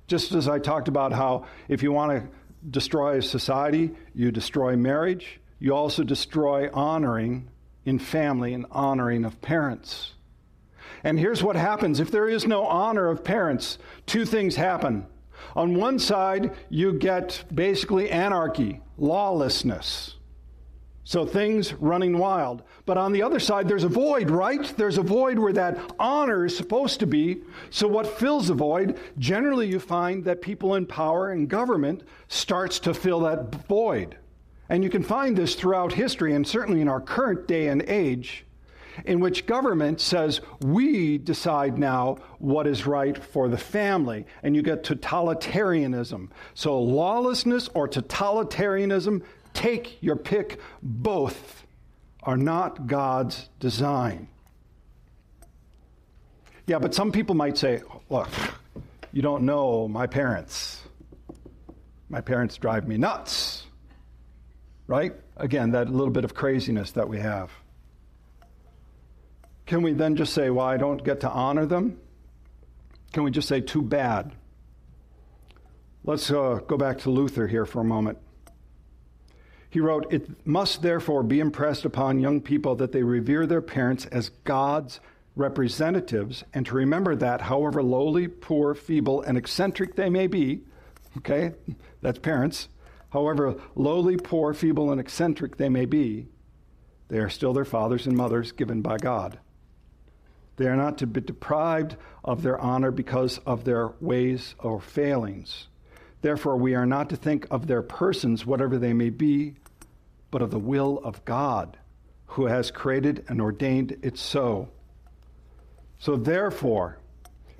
Just 0.06 0.32
as 0.32 0.48
I 0.48 0.58
talked 0.58 0.88
about 0.88 1.12
how 1.12 1.46
if 1.68 1.82
you 1.82 1.92
want 1.92 2.12
to 2.12 2.28
destroy 2.70 3.20
society, 3.20 3.90
you 4.14 4.32
destroy 4.32 4.76
marriage, 4.76 5.40
you 5.58 5.74
also 5.74 6.02
destroy 6.02 6.70
honoring 6.72 7.50
in 7.84 7.98
family 7.98 8.54
and 8.54 8.64
honoring 8.70 9.24
of 9.24 9.40
parents. 9.42 10.14
And 11.04 11.18
here's 11.18 11.42
what 11.42 11.56
happens 11.56 12.00
if 12.00 12.10
there 12.10 12.28
is 12.28 12.46
no 12.46 12.64
honor 12.64 13.08
of 13.08 13.24
parents, 13.24 13.78
two 14.06 14.24
things 14.24 14.56
happen. 14.56 15.06
On 15.54 15.74
one 15.74 15.98
side, 15.98 16.54
you 16.68 16.92
get 16.92 17.44
basically 17.54 18.10
anarchy, 18.10 18.80
lawlessness. 18.96 20.16
So 21.04 21.24
things 21.24 21.72
running 21.72 22.18
wild. 22.18 22.62
But 22.84 22.98
on 22.98 23.12
the 23.12 23.22
other 23.22 23.40
side, 23.40 23.66
there's 23.66 23.84
a 23.84 23.88
void, 23.88 24.28
right? 24.28 24.74
There's 24.76 24.98
a 24.98 25.02
void 25.02 25.38
where 25.38 25.54
that 25.54 25.78
honor 25.98 26.44
is 26.44 26.54
supposed 26.54 27.00
to 27.00 27.06
be. 27.06 27.40
So 27.70 27.88
what 27.88 28.18
fills 28.18 28.48
the 28.48 28.54
void? 28.54 28.98
Generally, 29.18 29.68
you 29.68 29.80
find 29.80 30.22
that 30.24 30.42
people 30.42 30.74
in 30.74 30.84
power 30.84 31.30
and 31.30 31.48
government 31.48 32.02
starts 32.28 32.78
to 32.80 32.92
fill 32.92 33.20
that 33.20 33.66
void. 33.66 34.18
And 34.68 34.84
you 34.84 34.90
can 34.90 35.02
find 35.02 35.34
this 35.34 35.54
throughout 35.54 35.94
history 35.94 36.34
and 36.34 36.46
certainly 36.46 36.82
in 36.82 36.88
our 36.88 37.00
current 37.00 37.48
day 37.48 37.68
and 37.68 37.80
age 37.88 38.44
in 39.04 39.20
which 39.20 39.46
government 39.46 40.00
says, 40.00 40.40
we 40.60 41.18
decide 41.18 41.78
now 41.78 42.16
what 42.38 42.66
is 42.66 42.86
right 42.86 43.22
for 43.22 43.48
the 43.48 43.58
family. 43.58 44.26
And 44.42 44.54
you 44.56 44.62
get 44.62 44.82
totalitarianism. 44.82 46.30
So, 46.54 46.78
lawlessness 46.80 47.68
or 47.74 47.88
totalitarianism 47.88 49.22
Take 49.58 50.00
your 50.02 50.14
pick. 50.14 50.60
Both 50.82 51.66
are 52.22 52.36
not 52.36 52.86
God's 52.86 53.48
design. 53.58 54.28
Yeah, 56.68 56.78
but 56.78 56.94
some 56.94 57.10
people 57.10 57.34
might 57.34 57.58
say, 57.58 57.82
look, 58.08 58.28
you 59.12 59.20
don't 59.20 59.44
know 59.44 59.88
my 59.88 60.06
parents. 60.06 60.82
My 62.08 62.20
parents 62.20 62.56
drive 62.56 62.86
me 62.86 62.98
nuts. 62.98 63.64
Right? 64.86 65.12
Again, 65.36 65.72
that 65.72 65.90
little 65.90 66.12
bit 66.12 66.24
of 66.24 66.34
craziness 66.34 66.92
that 66.92 67.08
we 67.08 67.18
have. 67.18 67.50
Can 69.68 69.82
we 69.82 69.92
then 69.92 70.16
just 70.16 70.32
say, 70.32 70.48
well, 70.48 70.64
I 70.64 70.78
don't 70.78 71.04
get 71.04 71.20
to 71.20 71.30
honor 71.30 71.66
them? 71.66 72.00
Can 73.12 73.22
we 73.22 73.30
just 73.30 73.46
say, 73.46 73.60
too 73.60 73.82
bad? 73.82 74.32
Let's 76.04 76.30
uh, 76.30 76.60
go 76.66 76.78
back 76.78 76.96
to 77.00 77.10
Luther 77.10 77.46
here 77.46 77.66
for 77.66 77.80
a 77.80 77.84
moment. 77.84 78.16
He 79.68 79.80
wrote, 79.80 80.10
It 80.10 80.46
must 80.46 80.80
therefore 80.80 81.22
be 81.22 81.38
impressed 81.38 81.84
upon 81.84 82.18
young 82.18 82.40
people 82.40 82.76
that 82.76 82.92
they 82.92 83.02
revere 83.02 83.46
their 83.46 83.60
parents 83.60 84.06
as 84.06 84.30
God's 84.44 85.00
representatives 85.36 86.44
and 86.54 86.64
to 86.64 86.74
remember 86.74 87.14
that, 87.16 87.42
however 87.42 87.82
lowly, 87.82 88.26
poor, 88.26 88.74
feeble, 88.74 89.20
and 89.20 89.36
eccentric 89.36 89.96
they 89.96 90.08
may 90.08 90.28
be, 90.28 90.62
okay, 91.18 91.52
that's 92.00 92.18
parents, 92.18 92.68
however 93.10 93.56
lowly, 93.74 94.16
poor, 94.16 94.54
feeble, 94.54 94.90
and 94.90 94.98
eccentric 94.98 95.58
they 95.58 95.68
may 95.68 95.84
be, 95.84 96.26
they 97.08 97.18
are 97.18 97.28
still 97.28 97.52
their 97.52 97.66
fathers 97.66 98.06
and 98.06 98.16
mothers 98.16 98.50
given 98.50 98.80
by 98.80 98.96
God. 98.96 99.38
They 100.58 100.66
are 100.66 100.76
not 100.76 100.98
to 100.98 101.06
be 101.06 101.20
deprived 101.20 101.96
of 102.24 102.42
their 102.42 102.60
honor 102.60 102.90
because 102.90 103.38
of 103.46 103.64
their 103.64 103.92
ways 104.00 104.56
or 104.58 104.80
failings. 104.80 105.68
Therefore, 106.20 106.56
we 106.56 106.74
are 106.74 106.84
not 106.84 107.10
to 107.10 107.16
think 107.16 107.46
of 107.48 107.68
their 107.68 107.80
persons, 107.80 108.44
whatever 108.44 108.76
they 108.76 108.92
may 108.92 109.10
be, 109.10 109.54
but 110.32 110.42
of 110.42 110.50
the 110.50 110.58
will 110.58 110.98
of 111.04 111.24
God, 111.24 111.78
who 112.26 112.46
has 112.46 112.72
created 112.72 113.24
and 113.28 113.40
ordained 113.40 113.98
it 114.02 114.18
so. 114.18 114.68
So, 116.00 116.16
therefore, 116.16 116.98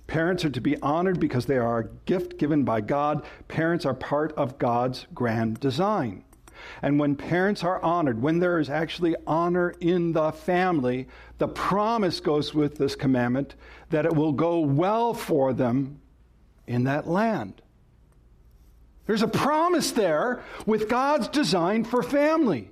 parents 0.09 0.45
are 0.45 0.51
to 0.51 0.61
be 0.61 0.77
honored 0.83 1.21
because 1.21 1.47
they 1.47 1.57
are 1.57 1.79
a 1.79 1.89
gift 2.05 2.37
given 2.37 2.65
by 2.65 2.81
God. 2.81 3.25
Parents 3.47 3.87
are 3.87 3.95
part 3.95 4.33
of 4.33 4.59
God's 4.59 5.07
grand 5.15 5.61
design. 5.61 6.25
And 6.83 6.99
when 6.99 7.17
parents 7.17 7.65
are 7.65 7.83
honored, 7.83 8.23
when 8.23 8.39
there 8.39 8.59
is 8.59 8.71
actually 8.71 9.17
honor 9.27 9.75
in 9.81 10.13
the 10.13 10.33
family, 10.33 11.09
the 11.39 11.49
promise 11.49 12.21
goes 12.21 12.55
with 12.55 12.79
this 12.79 12.95
commandment 12.95 13.55
that 13.91 14.07
it 14.07 14.15
will 14.15 14.33
go 14.33 14.61
well 14.61 15.15
for 15.15 15.53
them 15.53 16.01
in 16.67 16.85
that 16.85 17.07
land. 17.07 17.63
There's 19.07 19.23
a 19.23 19.29
promise 19.29 19.93
there 19.93 20.43
with 20.67 20.89
God's 20.89 21.29
design 21.29 21.85
for 21.85 22.03
family. 22.03 22.71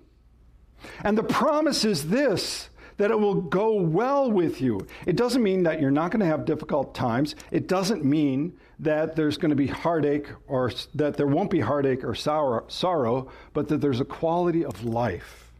And 1.02 1.16
the 1.16 1.22
promise 1.22 1.84
is 1.84 2.08
this 2.08 2.68
that 2.96 3.10
it 3.10 3.18
will 3.18 3.34
go 3.34 3.74
well 3.74 4.30
with 4.30 4.60
you. 4.60 4.86
It 5.04 5.16
doesn't 5.16 5.42
mean 5.42 5.62
that 5.64 5.80
you're 5.80 5.90
not 5.90 6.10
going 6.10 6.20
to 6.20 6.26
have 6.26 6.44
difficult 6.44 6.94
times. 6.94 7.34
It 7.50 7.68
doesn't 7.68 8.04
mean 8.04 8.56
that 8.78 9.16
there's 9.16 9.36
going 9.36 9.50
to 9.50 9.56
be 9.56 9.66
heartache 9.66 10.28
or 10.46 10.72
that 10.94 11.16
there 11.16 11.26
won't 11.26 11.50
be 11.50 11.60
heartache 11.60 12.04
or 12.04 12.14
sorrow, 12.14 13.30
but 13.52 13.68
that 13.68 13.80
there's 13.80 14.00
a 14.00 14.04
quality 14.04 14.64
of 14.64 14.84
life, 14.84 15.52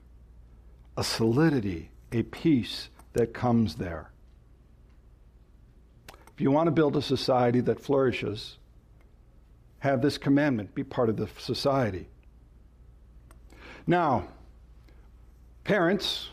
a 0.96 1.04
solidity, 1.04 1.90
a 2.12 2.22
peace 2.22 2.88
that 3.12 3.34
comes 3.34 3.76
there. 3.76 4.10
If 6.34 6.40
you 6.40 6.50
want 6.50 6.66
to 6.66 6.70
build 6.70 6.96
a 6.96 7.02
society 7.02 7.60
that 7.60 7.80
flourishes, 7.80 8.58
have 9.78 10.02
this 10.02 10.18
commandment 10.18 10.74
be 10.74 10.84
part 10.84 11.08
of 11.08 11.16
the 11.16 11.28
society. 11.38 12.08
Now, 13.86 14.28
parents, 15.64 16.28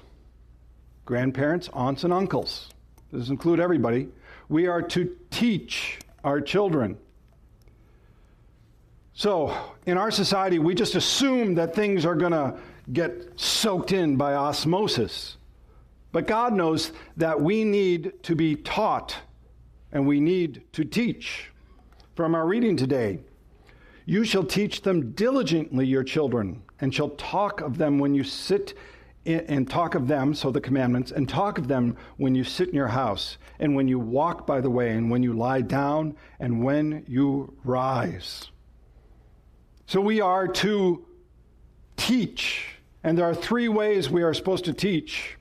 grandparents, 1.06 1.70
aunts, 1.74 2.04
and 2.04 2.14
uncles, 2.14 2.70
this 3.12 3.30
include 3.30 3.60
everybody, 3.60 4.08
we 4.50 4.68
are 4.68 4.82
to 4.82 5.16
teach 5.30 6.00
our 6.24 6.42
children. 6.42 6.98
So, 9.14 9.56
in 9.86 9.98
our 9.98 10.10
society, 10.10 10.58
we 10.58 10.74
just 10.74 10.96
assume 10.96 11.56
that 11.56 11.76
things 11.76 12.06
are 12.06 12.16
going 12.16 12.32
to 12.32 12.58
get 12.92 13.40
soaked 13.40 13.92
in 13.92 14.16
by 14.16 14.34
osmosis. 14.34 15.38
But 16.12 16.28
God 16.28 16.54
knows 16.54 16.92
that 17.18 17.40
we 17.40 17.64
need 17.64 18.14
to 18.24 18.36
be 18.36 18.56
taught 18.56 19.16
and 19.92 20.08
we 20.08 20.20
need 20.20 20.64
to 20.74 20.84
teach. 20.84 21.52
From 22.16 22.36
our 22.36 22.46
reading 22.46 22.76
today, 22.76 23.20
you 24.06 24.24
shall 24.24 24.44
teach 24.44 24.82
them 24.82 25.12
diligently, 25.12 25.86
your 25.86 26.04
children, 26.04 26.64
and 26.82 26.94
shall 26.94 27.10
talk 27.10 27.62
of 27.62 27.78
them 27.78 28.00
when 28.00 28.14
you 28.14 28.24
sit 28.24 28.74
and 29.26 29.70
talk 29.70 29.96
of 29.96 30.08
them, 30.08 30.34
so 30.34 30.52
the 30.52 30.60
commandments, 30.60 31.12
and 31.12 31.28
talk 31.30 31.58
of 31.58 31.68
them 31.68 31.96
when 32.18 32.36
you 32.36 32.44
sit 32.44 32.70
in 32.70 32.76
your 32.76 32.88
house, 32.88 33.38
and 33.60 33.76
when 33.76 33.88
you 33.88 33.98
walk 34.00 34.46
by 34.46 34.60
the 34.60 34.70
way, 34.70 34.92
and 34.92 35.10
when 35.10 35.24
you 35.24 35.34
lie 35.34 35.62
down, 35.62 36.16
and 36.40 36.64
when 36.64 37.06
you 37.08 37.54
rise. 37.64 38.52
So 39.88 40.02
we 40.02 40.20
are 40.20 40.48
to 40.48 41.06
teach, 41.96 42.66
and 43.04 43.18
there 43.18 43.26
are 43.26 43.36
three 43.36 43.68
ways 43.70 44.10
we 44.10 44.24
are 44.24 44.34
supposed 44.34 44.66
to 44.66 44.74
teach 44.74 45.38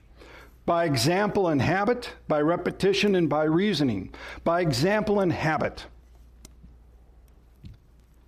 by 0.65 0.85
example 0.85 1.49
and 1.49 1.61
habit, 1.61 2.09
by 2.27 2.39
repetition, 2.39 3.15
and 3.15 3.27
by 3.27 3.43
reasoning. 3.43 4.13
By 4.43 4.61
example 4.61 5.19
and 5.19 5.33
habit. 5.33 5.85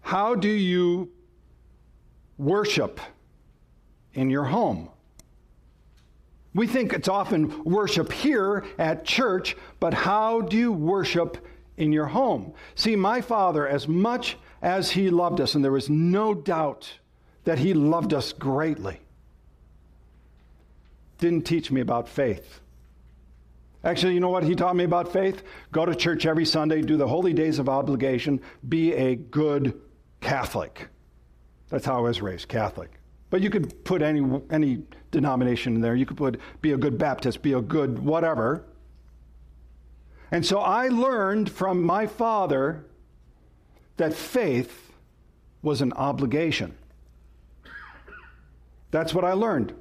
How 0.01 0.35
do 0.35 0.49
you 0.49 1.11
worship 2.37 2.99
in 4.13 4.29
your 4.29 4.43
home? 4.43 4.89
We 6.55 6.67
think 6.67 6.93
it's 6.93 7.09
often 7.09 7.65
worship 7.65 8.13
here 8.13 8.65
at 8.79 9.03
church, 9.03 9.57
but 9.81 9.93
how 9.93 10.39
do 10.39 10.55
you 10.55 10.71
worship 10.71 11.45
in 11.75 11.91
your 11.91 12.05
home? 12.05 12.53
See, 12.75 12.95
my 12.95 13.19
father, 13.19 13.67
as 13.67 13.89
much 13.89 14.37
as 14.61 14.89
he 14.89 15.09
loved 15.09 15.41
us, 15.41 15.53
and 15.53 15.63
there 15.63 15.73
was 15.73 15.89
no 15.89 16.33
doubt 16.33 16.89
that 17.43 17.59
he 17.59 17.73
loved 17.73 18.13
us 18.13 18.31
greatly, 18.31 19.01
didn't 21.17 21.45
teach 21.45 21.71
me 21.71 21.81
about 21.81 22.07
faith. 22.07 22.61
Actually, 23.83 24.13
you 24.13 24.21
know 24.21 24.29
what 24.29 24.43
he 24.43 24.55
taught 24.55 24.77
me 24.77 24.85
about 24.85 25.11
faith? 25.11 25.43
Go 25.73 25.85
to 25.85 25.93
church 25.93 26.25
every 26.25 26.45
Sunday, 26.45 26.81
do 26.81 26.95
the 26.95 27.07
holy 27.07 27.33
days 27.33 27.59
of 27.59 27.67
obligation, 27.67 28.39
be 28.67 28.93
a 28.93 29.15
good 29.15 29.79
Catholic. 30.21 30.87
That's 31.67 31.85
how 31.85 31.97
I 31.97 31.99
was 31.99 32.21
raised, 32.21 32.47
Catholic. 32.47 32.91
But 33.29 33.41
you 33.41 33.49
could 33.49 33.83
put 33.83 34.01
any, 34.01 34.41
any 34.49 34.83
denomination 35.11 35.75
in 35.75 35.81
there. 35.81 35.95
You 35.95 36.05
could 36.05 36.17
put 36.17 36.39
be 36.61 36.71
a 36.71 36.77
good 36.77 36.97
Baptist, 36.97 37.41
be 37.41 37.53
a 37.53 37.61
good 37.61 37.99
whatever. 37.99 38.65
And 40.31 40.45
so 40.45 40.59
I 40.59 40.87
learned 40.87 41.51
from 41.51 41.83
my 41.83 42.07
father 42.07 42.85
that 43.97 44.13
faith 44.13 44.91
was 45.61 45.81
an 45.81 45.93
obligation. 45.93 46.75
That's 48.91 49.13
what 49.13 49.25
I 49.25 49.33
learned. 49.33 49.73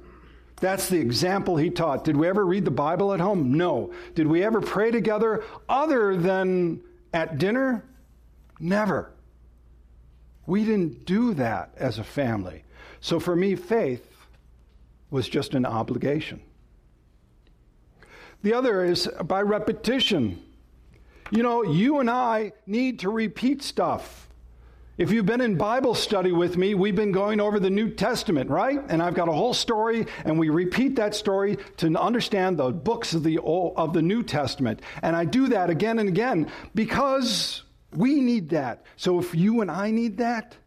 That's 0.57 0.89
the 0.89 0.99
example 0.99 1.57
he 1.57 1.69
taught. 1.69 2.03
Did 2.03 2.17
we 2.17 2.27
ever 2.27 2.45
read 2.45 2.65
the 2.65 2.71
Bible 2.71 3.13
at 3.13 3.19
home? 3.19 3.53
No. 3.53 3.93
Did 4.13 4.27
we 4.27 4.43
ever 4.43 4.59
pray 4.59 4.91
together 4.91 5.43
other 5.69 6.17
than 6.17 6.81
at 7.13 7.37
dinner? 7.37 7.85
Never. 8.59 9.13
We 10.45 10.65
didn't 10.65 11.05
do 11.05 11.33
that 11.35 11.71
as 11.77 11.97
a 11.97 12.03
family. 12.03 12.64
So 13.05 13.19
for 13.19 13.35
me, 13.35 13.53
faith 13.53 14.03
was 15.11 15.29
just 15.29 15.53
an 15.53 15.63
obligation. 15.63 16.41
The 18.41 18.55
other 18.55 18.83
is 18.83 19.07
by 19.25 19.43
repetition. 19.43 20.41
You 21.29 21.43
know, 21.43 21.61
you 21.61 21.99
and 21.99 22.09
I 22.09 22.53
need 22.65 23.01
to 23.01 23.11
repeat 23.11 23.61
stuff. 23.61 24.27
If 24.97 25.11
you've 25.11 25.27
been 25.27 25.41
in 25.41 25.55
Bible 25.55 25.93
study 25.93 26.31
with 26.31 26.57
me, 26.57 26.73
we've 26.73 26.95
been 26.95 27.11
going 27.11 27.39
over 27.39 27.59
the 27.59 27.69
New 27.69 27.91
Testament, 27.91 28.49
right? 28.49 28.81
And 28.89 29.03
I've 29.03 29.13
got 29.13 29.29
a 29.29 29.33
whole 29.33 29.53
story, 29.53 30.07
and 30.23 30.39
we 30.39 30.49
repeat 30.49 30.95
that 30.95 31.13
story 31.13 31.59
to 31.77 31.95
understand 31.99 32.57
the 32.57 32.71
books 32.71 33.13
of 33.13 33.23
the, 33.23 33.37
of 33.39 33.93
the 33.93 34.01
New 34.01 34.23
Testament. 34.23 34.81
And 35.03 35.15
I 35.15 35.25
do 35.25 35.49
that 35.49 35.69
again 35.69 35.99
and 35.99 36.09
again 36.09 36.49
because 36.73 37.61
we 37.93 38.19
need 38.19 38.49
that. 38.49 38.83
So 38.95 39.19
if 39.19 39.35
you 39.35 39.61
and 39.61 39.69
I 39.69 39.91
need 39.91 40.17
that, 40.17 40.57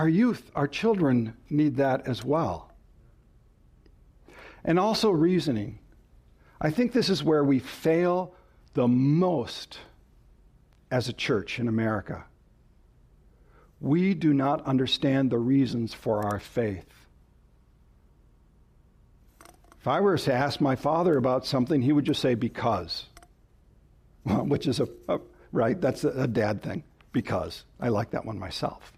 our 0.00 0.08
youth, 0.08 0.50
our 0.56 0.66
children 0.66 1.36
need 1.50 1.76
that 1.76 2.08
as 2.08 2.24
well. 2.24 2.72
And 4.64 4.78
also 4.78 5.10
reasoning. 5.10 5.78
I 6.58 6.70
think 6.70 6.92
this 6.92 7.10
is 7.10 7.22
where 7.22 7.44
we 7.44 7.58
fail 7.58 8.34
the 8.72 8.88
most 8.88 9.78
as 10.90 11.10
a 11.10 11.12
church 11.12 11.58
in 11.58 11.68
America. 11.68 12.24
We 13.78 14.14
do 14.14 14.32
not 14.32 14.64
understand 14.64 15.28
the 15.28 15.38
reasons 15.38 15.92
for 15.92 16.24
our 16.24 16.40
faith. 16.40 16.88
If 19.78 19.86
I 19.86 20.00
were 20.00 20.16
to 20.16 20.32
ask 20.32 20.62
my 20.62 20.76
father 20.76 21.18
about 21.18 21.44
something, 21.44 21.82
he 21.82 21.92
would 21.92 22.06
just 22.06 22.22
say, 22.22 22.34
because. 22.34 23.04
which 24.24 24.66
is 24.66 24.80
a, 24.80 24.88
a 25.10 25.20
right? 25.52 25.78
That's 25.78 26.04
a, 26.04 26.22
a 26.22 26.26
dad 26.26 26.62
thing. 26.62 26.84
Because. 27.12 27.64
I 27.78 27.90
like 27.90 28.12
that 28.12 28.24
one 28.24 28.38
myself. 28.38 28.94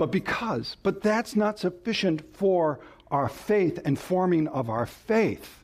But 0.00 0.12
because. 0.12 0.78
But 0.82 1.02
that's 1.02 1.36
not 1.36 1.58
sufficient 1.58 2.34
for 2.34 2.80
our 3.10 3.28
faith 3.28 3.78
and 3.84 3.98
forming 3.98 4.48
of 4.48 4.70
our 4.70 4.86
faith. 4.86 5.62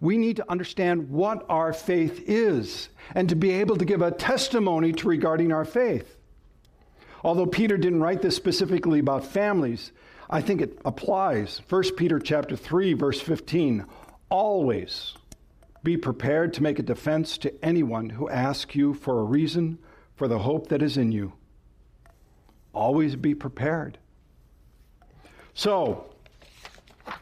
We 0.00 0.16
need 0.16 0.36
to 0.36 0.50
understand 0.50 1.10
what 1.10 1.44
our 1.46 1.74
faith 1.74 2.22
is 2.26 2.88
and 3.14 3.28
to 3.28 3.36
be 3.36 3.50
able 3.50 3.76
to 3.76 3.84
give 3.84 4.00
a 4.00 4.12
testimony 4.12 4.94
to 4.94 5.08
regarding 5.08 5.52
our 5.52 5.66
faith. 5.66 6.16
Although 7.22 7.44
Peter 7.44 7.76
didn't 7.76 8.00
write 8.00 8.22
this 8.22 8.34
specifically 8.34 9.00
about 9.00 9.26
families, 9.26 9.92
I 10.30 10.40
think 10.40 10.62
it 10.62 10.78
applies. 10.86 11.60
1 11.68 11.96
Peter 11.96 12.18
chapter 12.18 12.56
3 12.56 12.94
verse 12.94 13.20
15, 13.20 13.84
always 14.30 15.12
be 15.82 15.98
prepared 15.98 16.54
to 16.54 16.62
make 16.62 16.78
a 16.78 16.82
defense 16.82 17.36
to 17.38 17.62
anyone 17.62 18.08
who 18.08 18.30
asks 18.30 18.74
you 18.74 18.94
for 18.94 19.20
a 19.20 19.24
reason 19.24 19.76
for 20.16 20.28
the 20.28 20.38
hope 20.38 20.68
that 20.68 20.80
is 20.80 20.96
in 20.96 21.12
you. 21.12 21.34
Always 22.78 23.16
be 23.16 23.34
prepared. 23.34 23.98
So, 25.52 26.06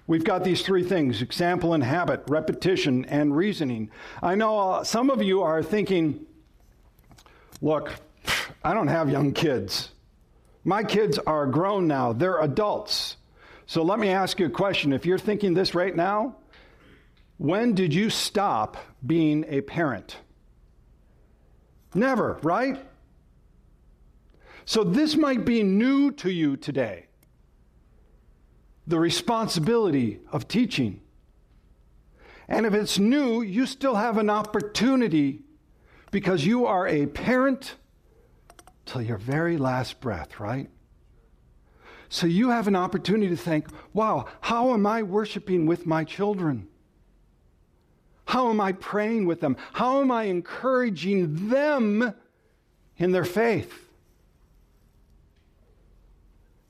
we've 0.06 0.22
got 0.22 0.44
these 0.44 0.60
three 0.60 0.84
things 0.84 1.22
example 1.22 1.72
and 1.72 1.82
habit, 1.82 2.25
repetition, 2.28 3.06
and 3.06 3.34
reasoning. 3.34 3.90
I 4.22 4.34
know 4.34 4.58
uh, 4.58 4.84
some 4.84 5.08
of 5.08 5.22
you 5.22 5.40
are 5.40 5.62
thinking, 5.62 6.26
look, 7.62 7.94
I 8.62 8.75
don't 8.75 8.88
have 8.88 9.08
young 9.08 9.32
kids. 9.32 9.92
My 10.62 10.84
kids 10.84 11.18
are 11.20 11.46
grown 11.46 11.86
now, 11.88 12.12
they're 12.12 12.42
adults. 12.42 13.16
So 13.64 13.82
let 13.82 13.98
me 13.98 14.10
ask 14.10 14.38
you 14.38 14.46
a 14.46 14.50
question. 14.50 14.92
If 14.92 15.06
you're 15.06 15.18
thinking 15.18 15.54
this 15.54 15.75
right 15.75 15.96
now, 15.96 16.36
when 17.38 17.75
did 17.75 17.94
you 17.94 18.10
stop 18.10 18.76
being 19.06 19.46
a 19.48 19.62
parent? 19.62 20.18
Never, 21.94 22.38
right? 22.42 22.86
So 24.66 24.82
this 24.82 25.16
might 25.16 25.44
be 25.44 25.62
new 25.62 26.11
to 26.12 26.30
you 26.30 26.56
today 26.56 27.06
the 28.88 28.99
responsibility 28.99 30.20
of 30.30 30.46
teaching. 30.46 31.00
And 32.49 32.67
if 32.67 32.75
it's 32.75 32.99
new, 32.99 33.43
you 33.43 33.67
still 33.67 33.97
have 33.97 34.19
an 34.19 34.30
opportunity 34.30 35.43
because 36.12 36.47
you 36.47 36.67
are 36.67 36.86
a 36.86 37.06
parent 37.06 37.75
till 38.84 39.02
your 39.02 39.19
very 39.19 39.56
last 39.56 40.00
breath, 40.00 40.38
right? 40.38 40.71
So 42.08 42.28
you 42.28 42.50
have 42.50 42.69
an 42.69 42.76
opportunity 42.76 43.28
to 43.28 43.36
think, 43.36 43.67
wow, 43.93 44.26
how 44.41 44.73
am 44.73 44.86
I 44.86 45.02
worshiping 45.02 45.67
with 45.67 45.86
my 45.86 46.04
children? 46.04 46.69
How 48.26 48.50
am 48.50 48.60
I 48.60 48.73
praying 48.73 49.26
with 49.26 49.41
them? 49.41 49.56
How 49.73 50.00
am 50.00 50.12
I 50.12 50.25
encouraging 50.25 51.49
them 51.49 52.14
in 52.97 53.10
their 53.10 53.25
faith? 53.25 53.85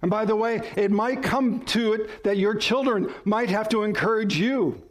And 0.03 0.11
by 0.11 0.25
the 0.25 0.37
way, 0.37 0.61
it 0.77 0.91
might 0.91 1.23
come 1.23 1.65
to 1.67 1.95
it 1.95 2.25
that 2.25 2.37
your 2.37 2.55
children 2.55 3.13
might 3.25 3.51
have 3.51 3.69
to 3.71 3.83
encourage 3.83 4.37
you. 4.37 4.83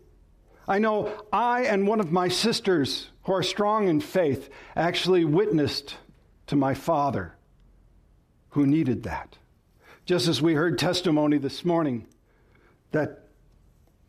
I 0.68 0.80
know 0.80 1.12
I 1.32 1.66
and 1.66 1.88
one 1.88 2.00
of 2.00 2.12
my 2.12 2.28
sisters 2.28 3.10
who 3.24 3.34
are 3.34 3.44
strong 3.44 3.88
in 3.88 4.02
faith 4.02 4.50
actually 4.76 5.24
witnessed 5.24 5.98
to 6.48 6.56
my 6.56 6.74
father 6.74 7.36
who 8.50 8.66
needed 8.66 9.04
that. 9.04 9.38
Just 10.06 10.28
as 10.28 10.42
we 10.42 10.54
heard 10.54 10.78
testimony 10.78 11.38
this 11.38 11.64
morning 11.66 12.08
that 12.92 13.28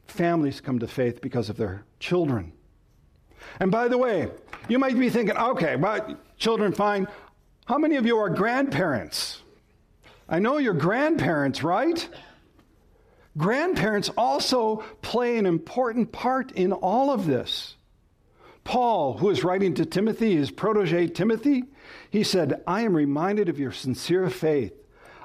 families 0.06 0.60
come 0.60 0.78
to 0.78 0.86
faith 0.86 1.20
because 1.20 1.50
of 1.50 1.56
their 1.56 1.84
children. 1.98 2.52
And 3.60 3.70
by 3.70 3.88
the 3.88 3.98
way, 3.98 4.28
you 4.68 4.78
might 4.78 4.98
be 4.98 5.10
thinking, 5.10 5.36
okay, 5.36 5.76
well, 5.76 6.16
children, 6.38 6.72
fine. 6.72 7.06
How 7.66 7.78
many 7.78 7.96
of 7.96 8.06
you 8.06 8.18
are 8.18 8.30
grandparents? 8.30 9.42
I 10.28 10.38
know 10.40 10.58
you're 10.58 10.74
grandparents, 10.74 11.62
right? 11.62 12.08
Grandparents 13.36 14.08
also 14.16 14.82
play 15.02 15.38
an 15.38 15.46
important 15.46 16.10
part 16.10 16.52
in 16.52 16.72
all 16.72 17.10
of 17.10 17.26
this. 17.26 17.76
Paul, 18.64 19.18
who 19.18 19.30
is 19.30 19.44
writing 19.44 19.74
to 19.74 19.86
Timothy, 19.86 20.34
his 20.34 20.50
protege 20.50 21.06
Timothy, 21.06 21.64
he 22.10 22.24
said, 22.24 22.62
I 22.66 22.80
am 22.80 22.96
reminded 22.96 23.48
of 23.48 23.60
your 23.60 23.70
sincere 23.70 24.28
faith, 24.28 24.72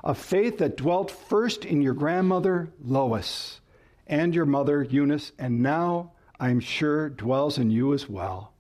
a 0.04 0.14
faith 0.14 0.60
that 0.60 0.78
dwelt 0.78 1.10
first 1.10 1.66
in 1.66 1.82
your 1.82 1.96
grandmother 1.96 2.70
Lois 2.84 3.60
and 4.06 4.36
your 4.36 4.46
mother 4.46 4.84
Eunice, 4.84 5.32
and 5.40 5.62
now 5.62 6.12
I'm 6.40 6.60
sure 6.60 7.10
dwells 7.10 7.58
in 7.58 7.72
you 7.72 7.94
as 7.94 8.08
well. 8.08 8.54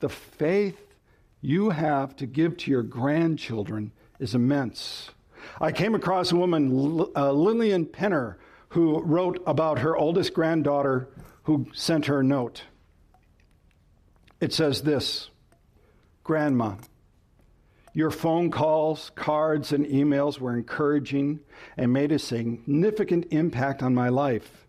The 0.00 0.08
faith 0.10 0.94
you 1.40 1.70
have 1.70 2.16
to 2.16 2.26
give 2.26 2.58
to 2.58 2.70
your 2.70 2.82
grandchildren 2.82 3.92
is 4.18 4.34
immense. 4.34 5.10
I 5.60 5.72
came 5.72 5.94
across 5.94 6.32
a 6.32 6.36
woman, 6.36 7.06
uh, 7.14 7.32
Lillian 7.32 7.86
Penner, 7.86 8.36
who 8.70 9.00
wrote 9.00 9.42
about 9.46 9.78
her 9.80 9.96
oldest 9.96 10.34
granddaughter 10.34 11.08
who 11.44 11.66
sent 11.72 12.06
her 12.06 12.20
a 12.20 12.24
note. 12.24 12.64
It 14.40 14.52
says 14.52 14.82
this 14.82 15.30
Grandma, 16.24 16.74
your 17.92 18.10
phone 18.10 18.50
calls, 18.50 19.10
cards, 19.14 19.72
and 19.72 19.86
emails 19.86 20.38
were 20.38 20.54
encouraging 20.54 21.40
and 21.76 21.92
made 21.92 22.12
a 22.12 22.18
significant 22.18 23.26
impact 23.30 23.82
on 23.82 23.94
my 23.94 24.10
life, 24.10 24.66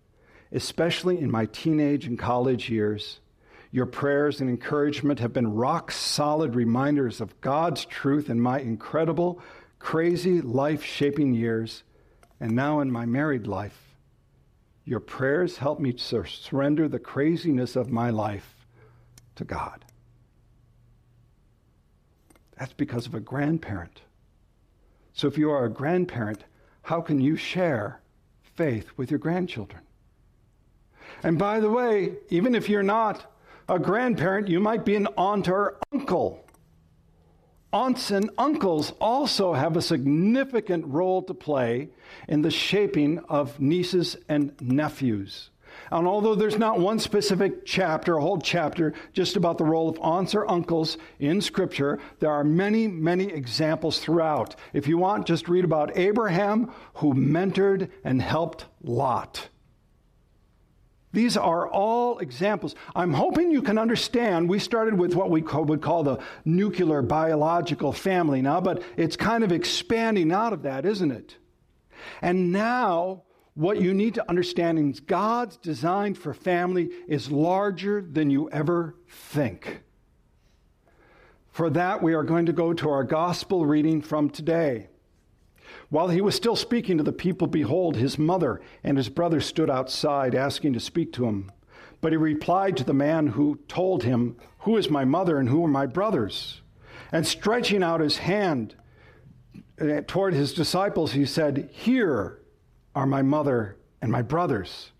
especially 0.52 1.20
in 1.20 1.30
my 1.30 1.46
teenage 1.48 2.06
and 2.06 2.18
college 2.18 2.70
years. 2.70 3.20
Your 3.72 3.86
prayers 3.86 4.40
and 4.40 4.50
encouragement 4.50 5.20
have 5.20 5.34
been 5.34 5.56
rock 5.56 5.92
solid 5.92 6.56
reminders 6.56 7.20
of 7.20 7.42
God's 7.42 7.84
truth 7.84 8.30
in 8.30 8.40
my 8.40 8.60
incredible 8.62 9.42
crazy, 9.80 10.42
life 10.42 10.84
shaping 10.84 11.34
years, 11.34 11.84
and 12.40 12.52
now 12.52 12.80
in 12.80 12.92
my 12.92 13.06
married 13.06 13.48
life. 13.48 13.96
Your 14.86 15.00
prayers 15.00 15.58
help 15.58 15.80
me 15.80 15.94
to 15.94 16.26
surrender 16.26 16.88
the 16.88 17.00
craziness 17.00 17.76
of 17.76 17.92
my 17.92 18.10
life 18.10 18.66
to 19.36 19.44
God. 19.44 19.84
That's 22.58 22.74
because 22.74 23.06
of 23.06 23.14
a 23.14 23.20
grandparent. 23.20 24.02
So 25.14 25.28
if 25.28 25.38
you 25.38 25.52
are 25.52 25.66
a 25.66 25.70
grandparent, 25.70 26.44
how 26.84 27.02
can 27.02 27.20
you 27.20 27.36
share 27.36 28.02
faith 28.56 28.90
with 28.98 29.12
your 29.12 29.20
grandchildren? 29.20 29.82
And 31.24 31.38
by 31.38 31.60
the 31.60 31.70
way, 31.70 32.14
even 32.30 32.56
if 32.56 32.70
you're 32.70 32.84
not 32.84 33.34
a 33.70 33.80
grandparent, 33.80 34.48
you 34.48 34.60
might 34.60 34.86
be 34.86 34.96
an 34.96 35.08
aunt 35.18 35.50
or 35.50 35.78
uncle 35.94 36.47
aunts 37.74 38.12
and 38.12 38.30
uncles 38.38 38.94
also 39.00 39.54
have 39.54 39.76
a 39.76 39.82
significant 39.82 40.86
role 40.88 41.22
to 41.24 41.34
play 41.34 41.90
in 42.28 42.42
the 42.42 42.52
shaping 42.52 43.20
of 43.30 43.60
nieces 43.60 44.18
and 44.30 44.54
nephews. 44.62 45.50
And 45.92 46.08
although 46.08 46.36
there's 46.36 46.58
not 46.58 46.80
one 46.80 47.00
specific 47.00 47.66
chapter, 47.66 48.18
a 48.18 48.22
whole 48.22 48.40
chapter, 48.40 48.94
just 49.14 49.36
about 49.36 49.58
the 49.58 49.66
role 49.66 49.90
of 49.90 50.00
aunts 50.00 50.34
or 50.34 50.50
uncles 50.50 50.98
in 51.20 51.42
Scripture, 51.42 52.00
there 52.20 52.32
are 52.32 52.44
many, 52.44 52.88
many 52.88 53.26
examples 53.26 54.00
throughout. 54.00 54.56
If 54.74 54.88
you 54.88 54.98
want, 54.98 55.28
just 55.28 55.48
read 55.48 55.66
about 55.66 55.98
Abraham, 55.98 56.74
who 56.96 57.14
mentored 57.14 57.90
and 58.04 58.22
helped 58.22 58.66
Lot. 58.82 59.50
These 61.18 61.36
are 61.36 61.68
all 61.68 62.20
examples. 62.20 62.76
I'm 62.96 63.12
hoping 63.12 63.50
you 63.50 63.64
can 63.64 63.80
understand. 63.80 64.48
We 64.48 64.60
started 64.60 65.00
with 65.00 65.16
what 65.16 65.32
we 65.32 65.42
call, 65.42 65.66
would 65.66 65.82
call 65.82 66.04
the 66.04 66.20
nuclear 66.46 67.02
biological 67.02 67.92
family 67.92 68.44
now, 68.44 68.62
but 68.62 68.84
it's 68.98 69.16
kind 69.16 69.44
of 69.44 69.52
expanding 69.52 70.32
out 70.32 70.54
of 70.54 70.62
that, 70.62 70.86
isn't 70.86 71.10
it? 71.10 71.36
And 72.22 72.52
now, 72.52 73.24
what 73.56 73.82
you 73.82 73.96
need 73.96 74.14
to 74.14 74.30
understand 74.30 74.78
is 74.78 75.00
God's 75.00 75.58
design 75.58 76.14
for 76.14 76.36
family 76.36 76.92
is 77.08 77.32
larger 77.32 78.00
than 78.00 78.30
you 78.30 78.52
ever 78.52 78.94
think. 79.10 79.82
For 81.50 81.72
that, 81.72 82.04
we 82.04 82.14
are 82.14 82.22
going 82.22 82.46
to 82.46 82.54
go 82.54 82.74
to 82.74 82.92
our 82.92 83.04
gospel 83.04 83.66
reading 83.66 84.04
from 84.04 84.30
today. 84.30 84.90
While 85.90 86.10
he 86.10 86.22
was 86.22 86.36
still 86.36 86.56
speaking 86.56 86.98
to 86.98 87.04
the 87.04 87.14
people, 87.14 87.48
behold, 87.48 87.96
his 87.96 88.18
mother 88.18 88.62
and 88.84 88.98
his 88.98 89.10
brother 89.10 89.40
stood 89.40 89.70
outside, 89.70 90.36
asking 90.36 90.74
to 90.74 90.80
speak 90.80 91.14
to 91.14 91.26
him. 91.26 91.52
But 92.02 92.12
he 92.12 92.18
replied 92.18 92.78
to 92.78 92.84
the 92.84 92.94
man 92.94 93.28
who 93.28 93.60
told 93.68 94.04
him, 94.04 94.36
Who 94.60 94.78
is 94.78 94.90
my 94.90 95.06
mother 95.06 95.38
and 95.38 95.50
who 95.50 95.64
are 95.64 95.70
my 95.70 95.86
brothers? 95.86 96.62
And 97.12 97.26
stretching 97.26 97.84
out 97.84 98.02
his 98.02 98.18
hand 98.18 98.76
uh, 99.80 100.02
toward 100.06 100.34
his 100.34 100.54
disciples, 100.54 101.14
he 101.14 101.26
said, 101.26 101.70
Here 101.72 102.42
are 102.94 103.06
my 103.06 103.22
mother 103.22 103.78
and 104.02 104.12
my 104.12 104.22
brothers. 104.22 104.92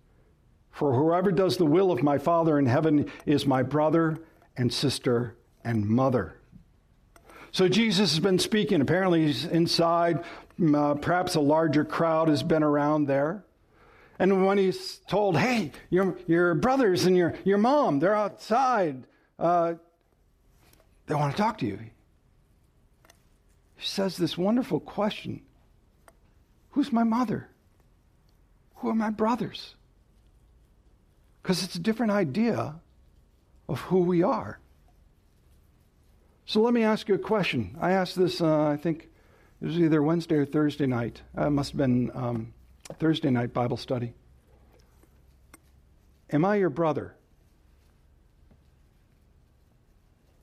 For 0.72 0.94
whoever 0.94 1.32
does 1.32 1.58
the 1.58 1.66
will 1.66 1.92
of 1.92 2.04
my 2.04 2.18
Father 2.18 2.58
in 2.58 2.66
heaven 2.66 3.12
is 3.26 3.46
my 3.46 3.64
brother 3.64 4.20
and 4.56 4.72
sister 4.72 5.36
and 5.64 5.88
mother. 5.88 6.36
So 7.52 7.68
Jesus 7.68 8.12
has 8.12 8.20
been 8.20 8.40
speaking. 8.40 8.82
Apparently, 8.82 9.26
he's 9.26 9.46
inside. 9.46 10.24
Uh, 10.62 10.96
perhaps 10.96 11.36
a 11.36 11.40
larger 11.40 11.86
crowd 11.86 12.30
has 12.30 12.42
been 12.42 12.64
around 12.64 13.06
there. 13.06 13.44
And 14.20 14.46
when 14.46 14.58
he's 14.58 14.98
told, 15.08 15.38
hey, 15.38 15.72
your, 15.90 16.18
your 16.26 16.56
brothers 16.56 17.06
and 17.06 17.16
your, 17.16 17.36
your 17.44 17.60
mom, 17.60 18.00
they're 18.00 18.16
outside, 18.16 19.04
uh, 19.38 19.76
they 21.06 21.14
want 21.14 21.36
to 21.36 21.42
talk 21.42 21.60
to 21.60 21.68
you. 21.68 21.80
He 23.76 23.86
says 23.86 24.18
this 24.18 24.38
wonderful 24.38 24.80
question 24.80 25.42
Who's 26.72 26.92
my 26.92 27.04
mother? 27.04 27.50
Who 28.76 28.90
are 28.90 28.96
my 28.96 29.10
brothers? 29.10 29.76
Because 31.42 31.64
it's 31.64 31.76
a 31.76 31.80
different 31.80 32.12
idea 32.12 32.76
of 33.68 33.80
who 33.82 34.00
we 34.00 34.22
are. 34.22 34.60
So 36.46 36.62
let 36.62 36.74
me 36.74 36.84
ask 36.84 37.08
you 37.08 37.16
a 37.16 37.20
question. 37.20 37.76
I 37.82 37.92
asked 37.92 38.16
this, 38.16 38.42
uh, 38.42 38.68
I 38.68 38.78
think 38.78 39.10
it 39.62 39.66
was 39.66 39.80
either 39.80 40.04
Wednesday 40.04 40.36
or 40.36 40.46
Thursday 40.46 40.86
night. 40.86 41.22
Uh, 41.38 41.48
it 41.48 41.52
must 41.52 41.72
have 41.72 41.78
been 41.78 42.12
um, 42.14 42.54
Thursday 43.00 43.30
night 43.30 43.54
Bible 43.54 43.78
study. 43.78 44.14
Am 46.32 46.46
I 46.46 46.58
your 46.58 46.70
brother? 46.70 47.16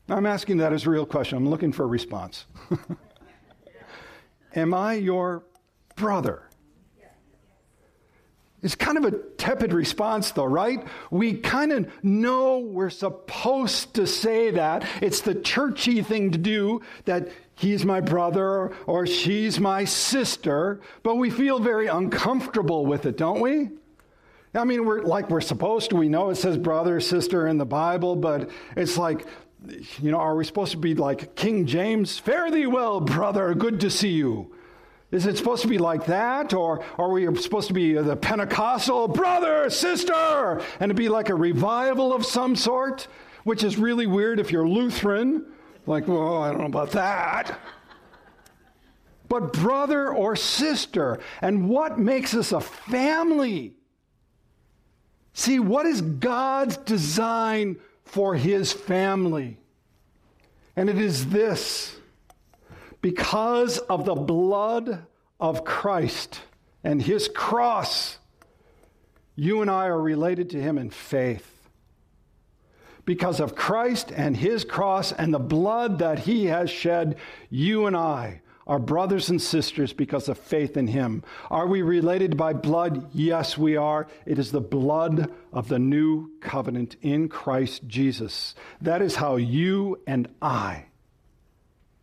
I'm 0.08 0.26
asking 0.26 0.58
that 0.58 0.72
as 0.72 0.86
a 0.86 0.90
real 0.90 1.06
question. 1.06 1.38
I'm 1.38 1.48
looking 1.48 1.72
for 1.72 1.84
a 1.84 1.86
response. 1.86 2.46
Am 4.54 4.74
I 4.74 4.94
your 4.94 5.44
brother? 5.96 6.42
It's 8.64 8.74
kind 8.74 8.96
of 8.96 9.04
a 9.04 9.10
tepid 9.10 9.74
response, 9.74 10.30
though, 10.30 10.46
right? 10.46 10.82
We 11.10 11.34
kind 11.34 11.70
of 11.70 11.92
know 12.02 12.60
we're 12.60 12.88
supposed 12.88 13.94
to 13.94 14.06
say 14.06 14.52
that. 14.52 14.86
It's 15.02 15.20
the 15.20 15.34
churchy 15.34 16.00
thing 16.00 16.30
to 16.30 16.38
do 16.38 16.80
that 17.04 17.28
he's 17.54 17.84
my 17.84 18.00
brother 18.00 18.72
or 18.86 19.06
she's 19.06 19.60
my 19.60 19.84
sister, 19.84 20.80
but 21.02 21.16
we 21.16 21.30
feel 21.30 21.58
very 21.58 21.86
uncomfortable 21.86 22.86
with 22.86 23.06
it, 23.06 23.16
don't 23.16 23.40
we? 23.40 23.70
I 24.54 24.64
mean, 24.64 24.84
we're 24.84 25.02
like 25.02 25.30
we're 25.30 25.40
supposed 25.40 25.90
to. 25.90 25.96
We 25.96 26.08
know 26.08 26.30
it 26.30 26.36
says 26.36 26.56
brother, 26.56 27.00
sister 27.00 27.48
in 27.48 27.58
the 27.58 27.66
Bible, 27.66 28.14
but 28.14 28.50
it's 28.76 28.96
like, 28.96 29.26
you 30.00 30.12
know, 30.12 30.18
are 30.18 30.36
we 30.36 30.44
supposed 30.44 30.72
to 30.72 30.78
be 30.78 30.94
like 30.94 31.34
King 31.34 31.66
James? 31.66 32.18
Fare 32.18 32.50
thee 32.50 32.66
well, 32.66 33.00
brother, 33.00 33.52
good 33.54 33.80
to 33.80 33.90
see 33.90 34.10
you. 34.10 34.54
Is 35.10 35.26
it 35.26 35.36
supposed 35.36 35.62
to 35.62 35.68
be 35.68 35.78
like 35.78 36.06
that? 36.06 36.52
Or 36.52 36.84
are 36.98 37.10
we 37.10 37.32
supposed 37.36 37.68
to 37.68 37.74
be 37.74 37.94
the 37.94 38.16
Pentecostal 38.16 39.08
brother, 39.08 39.70
sister, 39.70 40.60
and 40.80 40.90
to 40.90 40.94
be 40.94 41.08
like 41.08 41.28
a 41.28 41.34
revival 41.34 42.12
of 42.12 42.24
some 42.26 42.56
sort? 42.56 43.06
Which 43.44 43.62
is 43.62 43.76
really 43.76 44.06
weird 44.06 44.40
if 44.40 44.50
you're 44.50 44.66
Lutheran. 44.66 45.46
Like, 45.86 46.08
well, 46.08 46.42
I 46.42 46.50
don't 46.50 46.60
know 46.60 46.66
about 46.66 46.92
that. 46.92 47.58
But 49.28 49.52
brother 49.52 50.12
or 50.12 50.36
sister. 50.36 51.20
And 51.40 51.68
what 51.68 51.98
makes 51.98 52.34
us 52.34 52.52
a 52.52 52.60
family? 52.60 53.74
See, 55.32 55.58
what 55.58 55.86
is 55.86 56.00
God's 56.00 56.76
design 56.78 57.76
for 58.04 58.34
his 58.34 58.72
family? 58.72 59.58
And 60.76 60.88
it 60.88 60.98
is 60.98 61.26
this 61.26 61.96
because 63.00 63.78
of 63.78 64.04
the 64.04 64.14
blood 64.14 65.06
of 65.38 65.64
Christ 65.64 66.40
and 66.82 67.02
his 67.02 67.28
cross, 67.28 68.18
you 69.36 69.60
and 69.60 69.70
I 69.70 69.86
are 69.86 70.00
related 70.00 70.50
to 70.50 70.60
him 70.60 70.78
in 70.78 70.90
faith. 70.90 71.53
Because 73.04 73.40
of 73.40 73.54
Christ 73.54 74.12
and 74.14 74.36
his 74.36 74.64
cross 74.64 75.12
and 75.12 75.32
the 75.32 75.38
blood 75.38 75.98
that 75.98 76.20
he 76.20 76.46
has 76.46 76.70
shed, 76.70 77.16
you 77.50 77.86
and 77.86 77.96
I 77.96 78.40
are 78.66 78.78
brothers 78.78 79.28
and 79.28 79.40
sisters 79.40 79.92
because 79.92 80.28
of 80.28 80.38
faith 80.38 80.76
in 80.76 80.86
him. 80.86 81.22
Are 81.50 81.66
we 81.66 81.82
related 81.82 82.36
by 82.36 82.54
blood? 82.54 83.10
Yes, 83.12 83.58
we 83.58 83.76
are. 83.76 84.06
It 84.24 84.38
is 84.38 84.52
the 84.52 84.60
blood 84.60 85.30
of 85.52 85.68
the 85.68 85.78
new 85.78 86.30
covenant 86.40 86.96
in 87.02 87.28
Christ 87.28 87.86
Jesus. 87.86 88.54
That 88.80 89.02
is 89.02 89.16
how 89.16 89.36
you 89.36 90.00
and 90.06 90.28
I 90.40 90.86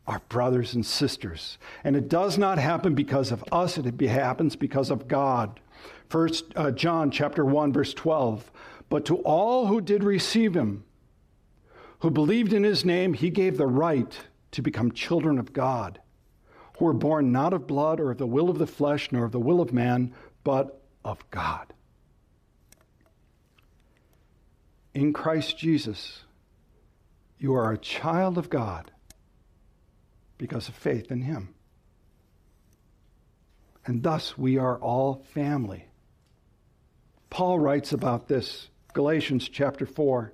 are 0.06 0.22
brothers 0.30 0.74
and 0.74 0.86
sisters. 0.86 1.58
And 1.84 1.96
it 1.96 2.10
does 2.10 2.38
not 2.38 2.58
happen 2.58 2.96
because 2.96 3.32
of 3.32 3.44
us, 3.52 3.78
it 3.78 4.00
happens 4.02 4.56
because 4.56 4.92
of 4.92 5.08
God. 5.08 5.60
First 6.10 6.46
uh, 6.56 6.72
John 6.72 7.12
chapter 7.12 7.46
1 7.46 7.74
verse 7.74 7.94
12. 7.94 8.52
But 8.90 9.06
to 9.06 9.18
all 9.18 9.68
who 9.68 9.80
did 9.80 10.04
receive 10.04 10.54
him, 10.54 10.84
who 12.02 12.10
believed 12.10 12.52
in 12.52 12.64
his 12.64 12.84
name, 12.84 13.14
he 13.14 13.30
gave 13.30 13.58
the 13.58 13.68
right 13.68 14.20
to 14.52 14.62
become 14.62 14.92
children 14.92 15.38
of 15.38 15.54
God, 15.54 16.00
who 16.78 16.86
were 16.86 16.94
born 16.94 17.32
not 17.32 17.54
of 17.54 17.68
blood 17.68 18.00
or 18.00 18.12
of 18.12 18.18
the 18.18 18.28
will 18.28 18.50
of 18.50 18.58
the 18.58 18.68
flesh 18.68 19.12
nor 19.12 19.24
of 19.26 19.32
the 19.32 19.40
will 19.40 19.62
of 19.62 19.72
man, 19.72 20.14
but 20.44 20.82
of 21.06 21.24
God. 21.30 21.74
In 24.94 25.14
Christ 25.14 25.58
Jesus, 25.58 26.24
you 27.38 27.54
are 27.54 27.72
a 27.72 27.78
child 27.78 28.38
of 28.38 28.50
God 28.50 28.92
because 30.40 30.68
of 30.68 30.76
faith 30.76 31.12
in 31.12 31.22
Him. 31.22 31.54
And 33.86 34.02
thus 34.02 34.38
we 34.38 34.58
are 34.58 34.78
all 34.80 35.24
family. 35.34 35.86
Paul 37.30 37.60
writes 37.60 37.94
about 37.94 38.28
this, 38.28 38.70
Galatians 38.94 39.48
chapter 39.48 39.86
4. 39.86 40.34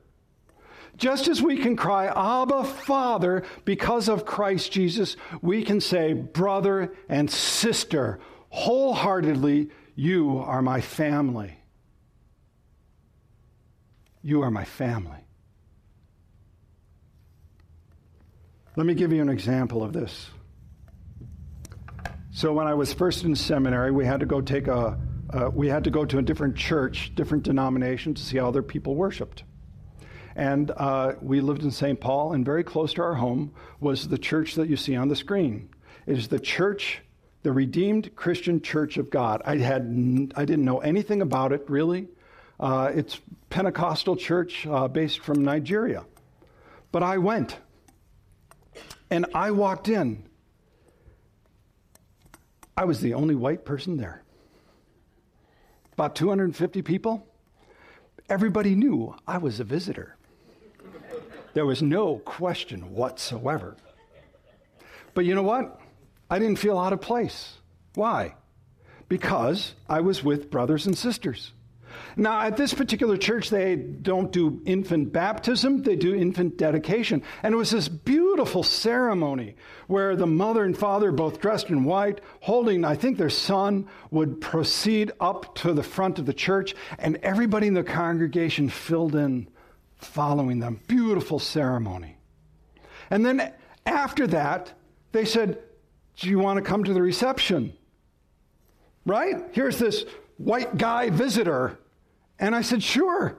Just 1.01 1.27
as 1.27 1.41
we 1.41 1.57
can 1.57 1.75
cry, 1.75 2.05
Abba, 2.05 2.63
Father, 2.63 3.41
because 3.65 4.07
of 4.07 4.23
Christ 4.23 4.71
Jesus, 4.71 5.17
we 5.41 5.63
can 5.63 5.81
say, 5.81 6.13
Brother 6.13 6.93
and 7.09 7.27
sister, 7.27 8.19
wholeheartedly, 8.49 9.71
you 9.95 10.37
are 10.37 10.61
my 10.61 10.79
family. 10.79 11.57
You 14.21 14.43
are 14.43 14.51
my 14.51 14.63
family. 14.63 15.17
Let 18.75 18.85
me 18.85 18.93
give 18.93 19.11
you 19.11 19.23
an 19.23 19.29
example 19.29 19.83
of 19.83 19.93
this. 19.93 20.29
So 22.29 22.53
when 22.53 22.67
I 22.67 22.75
was 22.75 22.93
first 22.93 23.23
in 23.23 23.35
seminary, 23.35 23.91
we 23.91 24.05
had 24.05 24.19
to 24.19 24.27
go 24.27 24.39
take 24.39 24.67
a 24.67 24.99
uh, 25.33 25.49
we 25.51 25.67
had 25.67 25.83
to 25.85 25.89
go 25.89 26.05
to 26.05 26.19
a 26.19 26.21
different 26.21 26.55
church, 26.55 27.15
different 27.15 27.43
denomination 27.43 28.13
to 28.13 28.21
see 28.21 28.37
how 28.37 28.49
other 28.49 28.61
people 28.61 28.93
worshipped. 28.93 29.45
And 30.35 30.71
uh, 30.71 31.13
we 31.21 31.41
lived 31.41 31.63
in 31.63 31.71
St. 31.71 31.99
Paul, 31.99 32.33
and 32.33 32.45
very 32.45 32.63
close 32.63 32.93
to 32.93 33.01
our 33.01 33.15
home 33.15 33.53
was 33.79 34.07
the 34.07 34.17
church 34.17 34.55
that 34.55 34.69
you 34.69 34.77
see 34.77 34.95
on 34.95 35.07
the 35.07 35.15
screen. 35.15 35.69
It 36.05 36.17
is 36.17 36.27
the 36.27 36.39
church, 36.39 37.01
the 37.43 37.51
Redeemed 37.51 38.15
Christian 38.15 38.61
Church 38.61 38.97
of 38.97 39.09
God. 39.09 39.41
I 39.45 39.57
had 39.57 40.33
I 40.35 40.45
didn't 40.45 40.65
know 40.65 40.79
anything 40.79 41.21
about 41.21 41.51
it 41.51 41.69
really. 41.69 42.07
Uh, 42.59 42.91
it's 42.93 43.19
Pentecostal 43.49 44.15
church 44.15 44.67
uh, 44.67 44.87
based 44.87 45.19
from 45.19 45.43
Nigeria. 45.43 46.05
But 46.91 47.03
I 47.03 47.17
went. 47.17 47.57
And 49.09 49.25
I 49.33 49.51
walked 49.51 49.89
in. 49.89 50.23
I 52.77 52.85
was 52.85 53.01
the 53.01 53.13
only 53.13 53.35
white 53.35 53.65
person 53.65 53.97
there. 53.97 54.23
About 55.93 56.15
250 56.15 56.81
people. 56.81 57.27
Everybody 58.29 58.75
knew 58.75 59.15
I 59.27 59.37
was 59.37 59.59
a 59.59 59.63
visitor. 59.63 60.15
There 61.53 61.65
was 61.65 61.81
no 61.81 62.17
question 62.19 62.93
whatsoever. 62.93 63.75
But 65.13 65.25
you 65.25 65.35
know 65.35 65.43
what? 65.43 65.79
I 66.29 66.39
didn't 66.39 66.59
feel 66.59 66.77
out 66.77 66.93
of 66.93 67.01
place. 67.01 67.57
Why? 67.95 68.35
Because 69.09 69.73
I 69.89 69.99
was 70.01 70.23
with 70.23 70.49
brothers 70.49 70.85
and 70.85 70.97
sisters. 70.97 71.51
Now, 72.15 72.41
at 72.41 72.55
this 72.55 72.73
particular 72.73 73.17
church, 73.17 73.49
they 73.49 73.75
don't 73.75 74.31
do 74.31 74.61
infant 74.65 75.11
baptism, 75.11 75.83
they 75.83 75.97
do 75.97 76.15
infant 76.15 76.57
dedication. 76.57 77.23
And 77.43 77.53
it 77.53 77.57
was 77.57 77.71
this 77.71 77.89
beautiful 77.89 78.63
ceremony 78.63 79.55
where 79.87 80.15
the 80.15 80.27
mother 80.27 80.63
and 80.63 80.77
father, 80.77 81.11
both 81.11 81.41
dressed 81.41 81.69
in 81.69 81.83
white, 81.83 82.21
holding, 82.39 82.85
I 82.85 82.95
think, 82.95 83.17
their 83.17 83.29
son, 83.29 83.87
would 84.09 84.39
proceed 84.39 85.11
up 85.19 85.55
to 85.55 85.73
the 85.73 85.83
front 85.83 86.19
of 86.19 86.25
the 86.25 86.33
church, 86.33 86.75
and 86.97 87.17
everybody 87.17 87.67
in 87.67 87.73
the 87.73 87.83
congregation 87.83 88.69
filled 88.69 89.15
in 89.15 89.47
following 90.03 90.59
them. 90.59 90.81
Beautiful 90.87 91.39
ceremony. 91.39 92.17
And 93.09 93.25
then 93.25 93.53
after 93.85 94.27
that, 94.27 94.73
they 95.11 95.25
said, 95.25 95.59
Do 96.17 96.29
you 96.29 96.39
want 96.39 96.57
to 96.57 96.63
come 96.63 96.83
to 96.83 96.93
the 96.93 97.01
reception? 97.01 97.73
Right? 99.05 99.35
Here's 99.51 99.79
this 99.79 100.05
white 100.37 100.77
guy 100.77 101.09
visitor. 101.09 101.79
And 102.39 102.55
I 102.55 102.61
said, 102.61 102.83
Sure. 102.83 103.37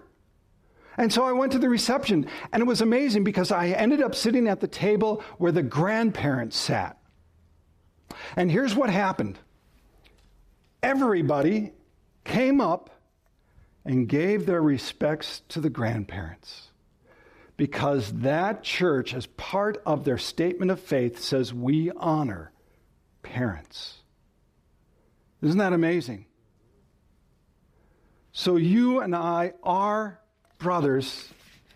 And 0.96 1.12
so 1.12 1.24
I 1.24 1.32
went 1.32 1.52
to 1.52 1.58
the 1.58 1.70
reception, 1.70 2.26
and 2.52 2.60
it 2.60 2.66
was 2.66 2.82
amazing 2.82 3.24
because 3.24 3.50
I 3.50 3.68
ended 3.68 4.02
up 4.02 4.14
sitting 4.14 4.46
at 4.46 4.60
the 4.60 4.68
table 4.68 5.22
where 5.38 5.52
the 5.52 5.62
grandparents 5.62 6.56
sat. 6.56 6.98
And 8.36 8.50
here's 8.50 8.74
what 8.74 8.90
happened 8.90 9.38
everybody 10.82 11.72
came 12.24 12.60
up 12.60 12.90
and 13.84 14.08
gave 14.08 14.46
their 14.46 14.62
respects 14.62 15.42
to 15.48 15.60
the 15.60 15.70
grandparents 15.70 16.68
because 17.56 18.12
that 18.12 18.62
church, 18.62 19.14
as 19.14 19.26
part 19.26 19.80
of 19.84 20.04
their 20.04 20.18
statement 20.18 20.70
of 20.70 20.80
faith, 20.80 21.20
says 21.20 21.52
we 21.52 21.90
honor 21.96 22.52
parents. 23.22 23.98
Isn't 25.42 25.58
that 25.58 25.72
amazing? 25.72 26.26
So 28.32 28.56
you 28.56 29.00
and 29.00 29.14
I 29.14 29.52
are 29.62 30.20
brothers 30.58 31.28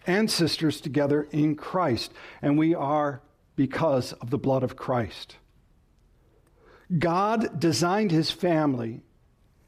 and 0.06 0.30
sisters 0.30 0.80
together 0.80 1.26
in 1.30 1.56
Christ, 1.56 2.12
and 2.40 2.56
we 2.56 2.74
are 2.74 3.20
because 3.56 4.12
of 4.14 4.30
the 4.30 4.38
blood 4.38 4.62
of 4.62 4.76
Christ. 4.76 5.36
God 6.96 7.58
designed 7.58 8.12
his 8.12 8.30
family, 8.30 9.02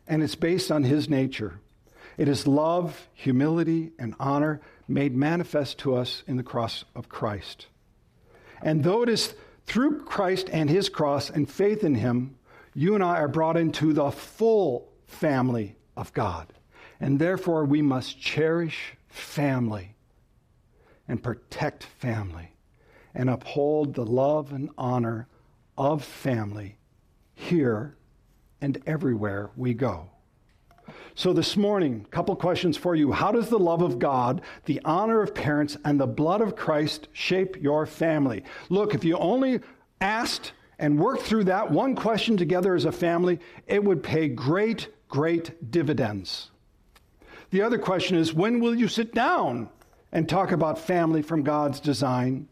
and 0.07 0.22
it's 0.22 0.37
based 0.37 0.70
on 0.70 0.85
his 0.85 1.09
nature. 1.09 1.61
It 2.18 2.28
is 2.28 2.48
love, 2.48 3.09
humility, 3.14 3.92
and 3.96 4.14
honor 4.18 4.61
made 4.88 5.14
manifest 5.14 5.78
to 5.78 5.94
us 5.94 6.24
in 6.26 6.37
the 6.37 6.42
cross 6.42 6.85
of 6.96 7.09
Christ. 7.09 7.68
And 8.61 8.83
though 8.83 9.02
it 9.02 9.09
is 9.09 9.35
through 9.66 10.02
Christ 10.02 10.50
and 10.52 10.68
his 10.68 10.88
cross 10.88 11.31
and 11.31 11.48
faith 11.48 11.85
in 11.85 11.94
him, 11.94 12.37
you 12.74 12.96
and 12.96 13.04
I 13.04 13.18
are 13.18 13.28
brought 13.28 13.57
into 13.57 13.92
the 13.92 14.11
full 14.11 14.88
family 15.07 15.76
of 15.96 16.12
God. 16.12 16.52
And 17.00 17.20
therefore, 17.20 17.64
we 17.64 17.83
must 17.83 18.20
cherish 18.20 18.96
family 19.07 19.94
and 21.07 21.22
protect 21.22 21.85
family 21.85 22.52
and 23.14 23.31
uphold 23.31 23.94
the 23.94 24.04
love 24.04 24.52
and 24.52 24.70
honor 24.76 25.28
of 25.76 26.04
family 26.04 26.78
here 27.35 27.96
and 28.61 28.83
everywhere 28.87 29.50
we 29.57 29.72
go. 29.74 30.11
So, 31.18 31.33
this 31.33 31.57
morning, 31.57 32.04
a 32.07 32.11
couple 32.11 32.37
questions 32.37 32.76
for 32.76 32.94
you. 32.94 33.11
How 33.11 33.33
does 33.33 33.48
the 33.48 33.59
love 33.59 33.83
of 33.83 33.98
God, 33.98 34.40
the 34.66 34.81
honor 34.85 35.20
of 35.20 35.35
parents, 35.35 35.76
and 35.85 35.98
the 35.98 36.07
blood 36.07 36.40
of 36.40 36.54
Christ 36.54 37.09
shape 37.12 37.61
your 37.61 37.87
family? 37.87 38.44
Look, 38.68 38.94
if 38.94 39.02
you 39.02 39.18
only 39.18 39.59
asked 40.00 40.52
and 40.78 40.96
worked 40.96 41.22
through 41.22 41.42
that 41.44 41.72
one 41.72 41.96
question 41.96 42.37
together 42.37 42.76
as 42.76 42.85
a 42.85 42.92
family, 42.92 43.40
it 43.66 43.83
would 43.83 44.04
pay 44.04 44.28
great, 44.28 44.90
great 45.09 45.72
dividends. 45.72 46.52
The 47.50 47.62
other 47.62 47.78
question 47.78 48.16
is 48.16 48.33
when 48.33 48.61
will 48.61 48.76
you 48.76 48.87
sit 48.87 49.12
down 49.12 49.70
and 50.12 50.28
talk 50.28 50.52
about 50.52 50.78
family 50.78 51.22
from 51.22 51.42
God's 51.42 51.81
design? 51.81 52.46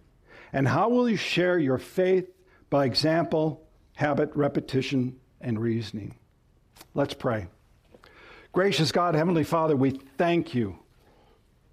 And 0.53 0.67
how 0.67 0.89
will 0.89 1.09
you 1.09 1.17
share 1.17 1.57
your 1.57 1.79
faith 1.79 2.29
by 2.69 2.85
example, 2.85 3.63
habit, 3.95 4.35
repetition, 4.35 5.21
and 5.41 5.61
reasoning? 5.61 6.17
Let's 6.95 7.15
pray. 7.15 7.47
Gracious 8.57 8.91
God, 8.91 9.15
Heavenly 9.15 9.45
Father, 9.45 9.77
we 9.77 10.01
thank 10.17 10.55
you 10.55 10.79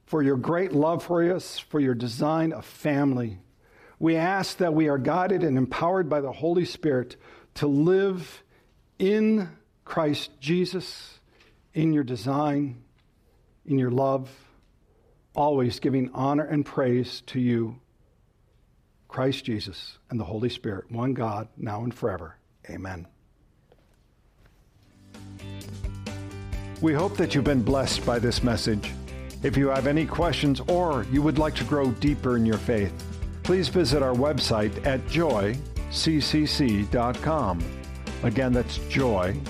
for 0.06 0.22
your 0.22 0.36
great 0.36 0.74
love 0.74 1.02
for 1.02 1.24
us, 1.34 1.58
for 1.58 1.80
your 1.80 1.96
design 1.96 2.52
of 2.52 2.66
family. 2.66 3.40
We 4.00 4.18
ask 4.18 4.58
that 4.58 4.74
we 4.74 4.90
are 4.90 4.98
guided 4.98 5.46
and 5.46 5.58
empowered 5.58 6.10
by 6.10 6.20
the 6.20 6.34
Holy 6.34 6.66
Spirit 6.66 7.16
to 7.54 7.68
live 7.68 8.44
in 9.00 9.50
Christ 9.86 10.32
Jesus, 10.42 11.22
in 11.74 11.94
your 11.94 12.04
design, 12.04 12.84
in 13.66 13.80
your 13.80 13.92
love, 13.92 14.30
always 15.34 15.80
giving 15.80 16.10
honor 16.14 16.44
and 16.44 16.66
praise 16.66 17.22
to 17.28 17.40
you, 17.40 17.80
Christ 19.08 19.46
Jesus, 19.46 20.00
and 20.10 20.20
the 20.20 20.26
Holy 20.26 20.50
Spirit, 20.50 20.92
one 20.92 21.14
God, 21.14 21.48
now 21.56 21.82
and 21.86 21.94
forever. 21.94 22.36
Amen. 22.70 23.08
We 26.84 26.94
hope 26.94 27.16
that 27.16 27.34
you've 27.34 27.46
been 27.46 27.64
blessed 27.64 28.06
by 28.06 28.20
this 28.20 28.44
message. 28.44 28.92
If 29.42 29.56
you 29.56 29.70
have 29.70 29.88
any 29.88 30.06
questions 30.06 30.60
or 30.68 31.06
you 31.14 31.22
would 31.22 31.40
like 31.40 31.56
to 31.56 31.64
grow 31.64 31.92
deeper 31.92 32.36
in 32.36 32.46
your 32.46 32.58
faith, 32.58 32.92
please 33.42 33.70
visit 33.70 34.04
our 34.04 34.14
website 34.14 34.86
at 34.86 35.00
joyccc.com. 35.06 35.64
Again, 38.24 38.52
that's 38.52 38.80
joyccc.com. 38.80 39.44